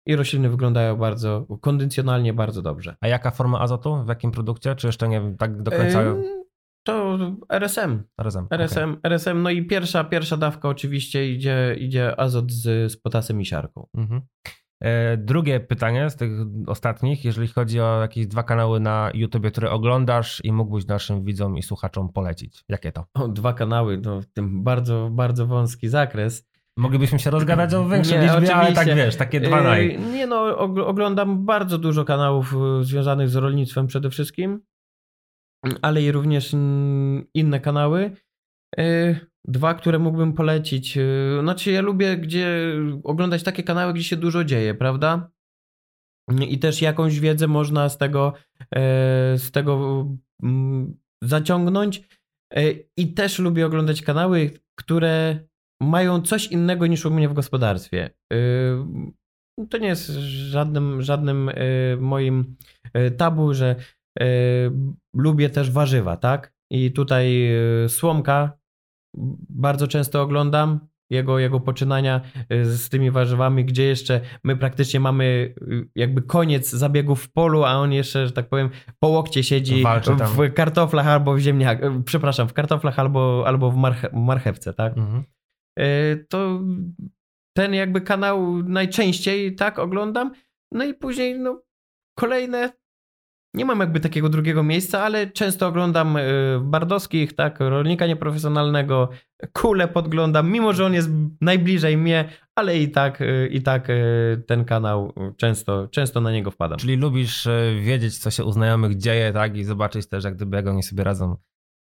I 0.06 0.16
rośliny 0.16 0.50
wyglądają 0.50 0.96
bardzo 0.96 1.46
kondycjonalnie 1.60 2.32
bardzo 2.32 2.62
dobrze. 2.62 2.96
A 3.00 3.08
jaka 3.08 3.30
forma 3.30 3.60
azotu? 3.60 4.04
W 4.04 4.08
jakim 4.08 4.30
produkcie? 4.32 4.74
Czy 4.74 4.86
jeszcze 4.86 5.08
nie 5.08 5.20
wiem, 5.20 5.36
tak 5.36 5.62
do 5.62 5.70
końca 5.70 6.02
Ym, 6.02 6.24
To 6.86 7.18
RSM. 7.48 8.02
razem? 8.18 8.46
RSM, 8.50 8.96
RSM, 9.02 9.42
no 9.42 9.50
i 9.50 9.66
pierwsza, 9.66 10.04
pierwsza 10.04 10.36
dawka 10.36 10.68
oczywiście 10.68 11.32
idzie, 11.32 11.76
idzie 11.78 12.20
azot 12.20 12.52
z, 12.52 12.92
z 12.92 12.96
potasem 12.96 13.40
i 13.40 13.44
siarką. 13.46 13.86
Mhm. 13.94 14.20
E, 14.82 15.16
Drugie 15.16 15.60
pytanie 15.60 16.10
z 16.10 16.16
tych 16.16 16.30
ostatnich, 16.66 17.24
jeżeli 17.24 17.48
chodzi 17.48 17.80
o 17.80 18.00
jakieś 18.00 18.26
dwa 18.26 18.42
kanały 18.42 18.80
na 18.80 19.10
YouTube, 19.14 19.50
które 19.50 19.70
oglądasz 19.70 20.40
i 20.44 20.52
mógłbyś 20.52 20.86
naszym 20.86 21.24
widzom 21.24 21.56
i 21.58 21.62
słuchaczom 21.62 22.12
polecić. 22.12 22.64
Jakie 22.68 22.92
to? 22.92 23.04
O, 23.14 23.28
dwa 23.28 23.52
kanały, 23.52 23.98
no 24.04 24.20
w 24.20 24.26
tym 24.26 24.64
bardzo, 24.64 25.08
bardzo 25.12 25.46
wąski 25.46 25.88
zakres. 25.88 26.48
Moglibyśmy 26.78 27.18
się 27.18 27.30
rozgadać 27.30 27.74
o 27.74 27.88
większej 27.88 28.18
Nie, 28.18 28.24
liczbie, 28.24 28.54
ale 28.54 28.66
tak 28.72 28.76
oczywiście. 28.76 29.04
wiesz, 29.04 29.16
takie 29.16 29.40
dwa 29.40 29.62
naj. 29.62 29.92
Yy, 29.92 30.12
Nie 30.12 30.26
no, 30.26 30.36
og- 30.58 30.84
oglądam 30.86 31.44
bardzo 31.46 31.78
dużo 31.78 32.04
kanałów 32.04 32.54
y, 32.80 32.84
związanych 32.84 33.28
z 33.28 33.36
rolnictwem 33.36 33.86
przede 33.86 34.10
wszystkim, 34.10 34.60
ale 35.82 36.02
i 36.02 36.12
również 36.12 36.52
inne 37.34 37.60
kanały. 37.60 38.10
Yy, 38.78 39.16
Dwa, 39.48 39.74
które 39.74 39.98
mógłbym 39.98 40.32
polecić. 40.32 40.96
Yy, 40.96 41.38
Znaczy 41.42 41.70
ja 41.70 41.80
lubię 41.80 42.16
gdzie 42.16 42.74
oglądać 43.04 43.42
takie 43.42 43.62
kanały, 43.62 43.92
gdzie 43.92 44.04
się 44.04 44.16
dużo 44.16 44.44
dzieje, 44.44 44.74
prawda? 44.74 45.30
I 46.48 46.58
też 46.58 46.82
jakąś 46.82 47.20
wiedzę 47.20 47.46
można 47.46 47.88
z 47.88 47.98
tego, 47.98 48.32
e, 48.60 49.38
z 49.38 49.50
tego 49.50 50.06
zaciągnąć. 51.22 52.02
E, 52.54 52.62
I 52.96 53.14
też 53.14 53.38
lubię 53.38 53.66
oglądać 53.66 54.02
kanały, 54.02 54.50
które 54.78 55.38
mają 55.82 56.22
coś 56.22 56.46
innego 56.46 56.86
niż 56.86 57.06
u 57.06 57.10
mnie 57.10 57.28
w 57.28 57.34
gospodarstwie. 57.34 58.10
E, 58.32 58.36
To 59.70 59.78
nie 59.78 59.88
jest 59.88 60.06
żadnym, 60.50 61.02
żadnym 61.02 61.50
moim 62.00 62.56
tabu, 63.16 63.54
że 63.54 63.76
lubię 65.14 65.50
też 65.50 65.70
warzywa, 65.70 66.16
tak? 66.16 66.52
I 66.70 66.92
tutaj 66.92 67.52
e, 67.84 67.88
Słomka 67.88 68.58
bardzo 69.48 69.88
często 69.88 70.22
oglądam. 70.22 70.80
Jego, 71.10 71.38
jego 71.38 71.60
poczynania 71.60 72.20
e, 72.48 72.64
z 72.64 72.88
tymi 72.88 73.10
warzywami, 73.10 73.64
gdzie 73.64 73.84
jeszcze 73.84 74.20
my 74.44 74.56
praktycznie 74.56 75.00
mamy 75.00 75.54
jakby 75.94 76.22
koniec 76.22 76.70
zabiegów 76.70 77.22
w 77.22 77.32
polu, 77.32 77.64
a 77.64 77.72
on 77.72 77.92
jeszcze, 77.92 78.26
że 78.26 78.32
tak 78.32 78.48
powiem, 78.48 78.70
po 78.98 79.08
łokcie 79.08 79.42
siedzi 79.42 79.84
w 80.36 80.52
kartoflach 80.54 81.06
albo 81.06 81.34
w 81.34 81.38
ziemniach, 81.38 81.78
przepraszam, 82.04 82.48
w 82.48 82.52
kartoflach 82.52 82.98
albo, 82.98 83.44
albo 83.46 83.70
w 83.70 83.76
marche, 83.76 84.10
marchewce, 84.12 84.74
tak? 84.74 84.96
Mhm. 84.96 85.24
To 86.28 86.60
ten 87.56 87.74
jakby 87.74 88.00
kanał 88.00 88.62
najczęściej 88.62 89.54
tak 89.54 89.78
oglądam. 89.78 90.32
No 90.72 90.84
i 90.84 90.94
później 90.94 91.38
no, 91.38 91.62
kolejne. 92.18 92.72
Nie 93.56 93.64
mam 93.64 93.80
jakby 93.80 94.00
takiego 94.00 94.28
drugiego 94.28 94.62
miejsca, 94.62 95.02
ale 95.02 95.26
często 95.26 95.66
oglądam 95.66 96.16
e, 96.16 96.22
Bardowskich, 96.62 97.32
tak, 97.32 97.60
rolnika 97.60 98.06
nieprofesjonalnego, 98.06 99.08
kule 99.52 99.88
podglądam, 99.88 100.52
mimo 100.52 100.72
że 100.72 100.86
on 100.86 100.94
jest 100.94 101.10
najbliżej 101.40 101.96
mnie, 101.96 102.28
ale 102.54 102.78
i 102.78 102.90
tak, 102.90 103.20
e, 103.20 103.46
i 103.46 103.62
tak 103.62 103.90
e, 103.90 103.94
ten 104.46 104.64
kanał 104.64 105.12
często, 105.36 105.88
często 105.88 106.20
na 106.20 106.32
niego 106.32 106.50
wpadam. 106.50 106.78
Czyli 106.78 106.96
lubisz 106.96 107.48
wiedzieć, 107.80 108.18
co 108.18 108.30
się 108.30 108.44
u 108.44 108.52
znajomych 108.52 108.96
dzieje, 108.96 109.32
tak? 109.32 109.56
I 109.56 109.64
zobaczyć 109.64 110.08
też, 110.08 110.24
jak 110.24 110.36
gdyby, 110.36 110.56
jak 110.56 110.66
oni 110.66 110.82
sobie 110.82 111.04
radzą 111.04 111.36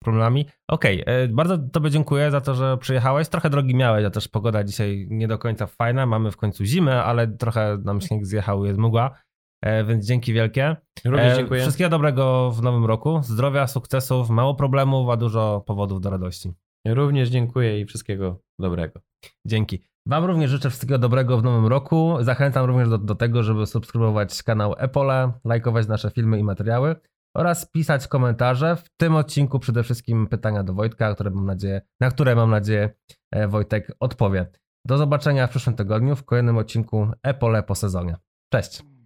problemami. 0.04 0.46
Okej, 0.68 1.04
e, 1.06 1.28
bardzo 1.28 1.58
Tobie 1.58 1.90
dziękuję 1.90 2.32
za 2.32 2.42
to, 2.42 2.56
że 2.56 2.78
przyjechałeś. 2.78 3.30
Trochę 3.30 3.50
drogi 3.50 3.76
miałeś, 3.76 4.06
a 4.06 4.10
też 4.10 4.28
pogoda 4.28 4.64
dzisiaj 4.64 5.08
nie 5.10 5.28
do 5.28 5.38
końca 5.38 5.68
fajna. 5.68 6.06
Mamy 6.06 6.32
w 6.32 6.38
końcu 6.38 6.66
zimę, 6.66 7.04
ale 7.04 7.28
trochę 7.28 7.78
nam 7.84 8.02
śnieg 8.02 8.26
zjechał, 8.26 8.66
jest 8.66 8.80
mgła. 8.80 9.12
E, 9.62 9.84
Więc 9.84 10.06
dzięki 10.06 10.34
wielkie. 10.34 10.76
Również 11.06 11.34
E, 11.34 11.36
dziękuję. 11.36 11.62
Wszystkiego 11.62 11.90
dobrego 11.90 12.52
w 12.52 12.62
nowym 12.62 12.86
roku. 12.86 13.20
Zdrowia, 13.24 13.68
sukcesów, 13.68 14.30
mało 14.30 14.56
problemów, 14.56 15.10
a 15.10 15.18
dużo 15.18 15.64
powodów 15.68 16.02
do 16.02 16.10
radości. 16.10 16.54
Również 16.88 17.30
dziękuję 17.30 17.82
i 17.82 17.86
wszystkiego 17.86 18.42
dobrego. 18.60 19.00
Dzięki. 19.48 19.84
Wam 20.06 20.26
również 20.26 20.52
życzę 20.52 20.70
wszystkiego 20.70 20.98
dobrego 20.98 21.38
w 21.38 21.44
nowym 21.44 21.68
roku. 21.68 22.18
Zachęcam 22.22 22.66
również 22.66 22.90
do, 22.90 22.98
do 22.98 23.16
tego, 23.16 23.44
żeby 23.44 23.66
subskrybować 23.66 24.44
kanał 24.44 24.76
Epole, 24.78 25.32
lajkować 25.46 25.88
nasze 25.88 26.12
filmy 26.12 26.40
i 26.40 26.44
materiały 26.44 26.96
oraz 27.36 27.72
pisać 27.72 28.08
komentarze. 28.08 28.76
W 28.76 28.90
tym 28.98 29.16
odcinku 29.16 29.60
przede 29.60 29.84
wszystkim 29.84 30.28
pytania 30.28 30.64
do 30.64 30.74
Wojtka, 30.74 31.16
które 31.16 31.30
mam 31.30 31.46
nadzieję, 31.46 31.82
na 32.00 32.10
które 32.12 32.36
mam 32.36 32.50
nadzieję 32.50 32.90
e, 33.32 33.48
Wojtek 33.48 33.92
odpowie. 34.00 34.52
Do 34.86 34.98
zobaczenia 34.98 35.48
w 35.48 35.50
przyszłym 35.50 35.76
tygodniu 35.76 36.16
w 36.16 36.26
kolejnym 36.26 36.58
odcinku 36.58 37.08
Epole 37.24 37.64
po 37.64 37.76
sezonie. 37.76 38.16
Cześć! 38.54 38.99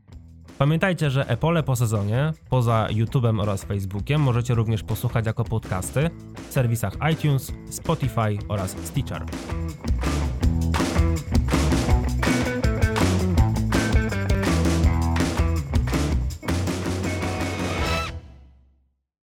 Pamiętajcie, 0.58 1.10
że 1.10 1.28
Epole 1.28 1.64
po 1.64 1.76
sezonie, 1.76 2.34
poza 2.50 2.88
YouTube'em 2.90 3.42
oraz 3.42 3.64
Facebookiem, 3.64 4.22
możecie 4.22 4.56
również 4.56 4.84
posłuchać 4.84 5.26
jako 5.26 5.44
podcasty 5.44 6.10
w 6.50 6.54
serwisach 6.54 6.94
iTunes, 7.14 7.52
Spotify 7.70 8.38
oraz 8.48 8.72
Stitcher. 8.84 9.26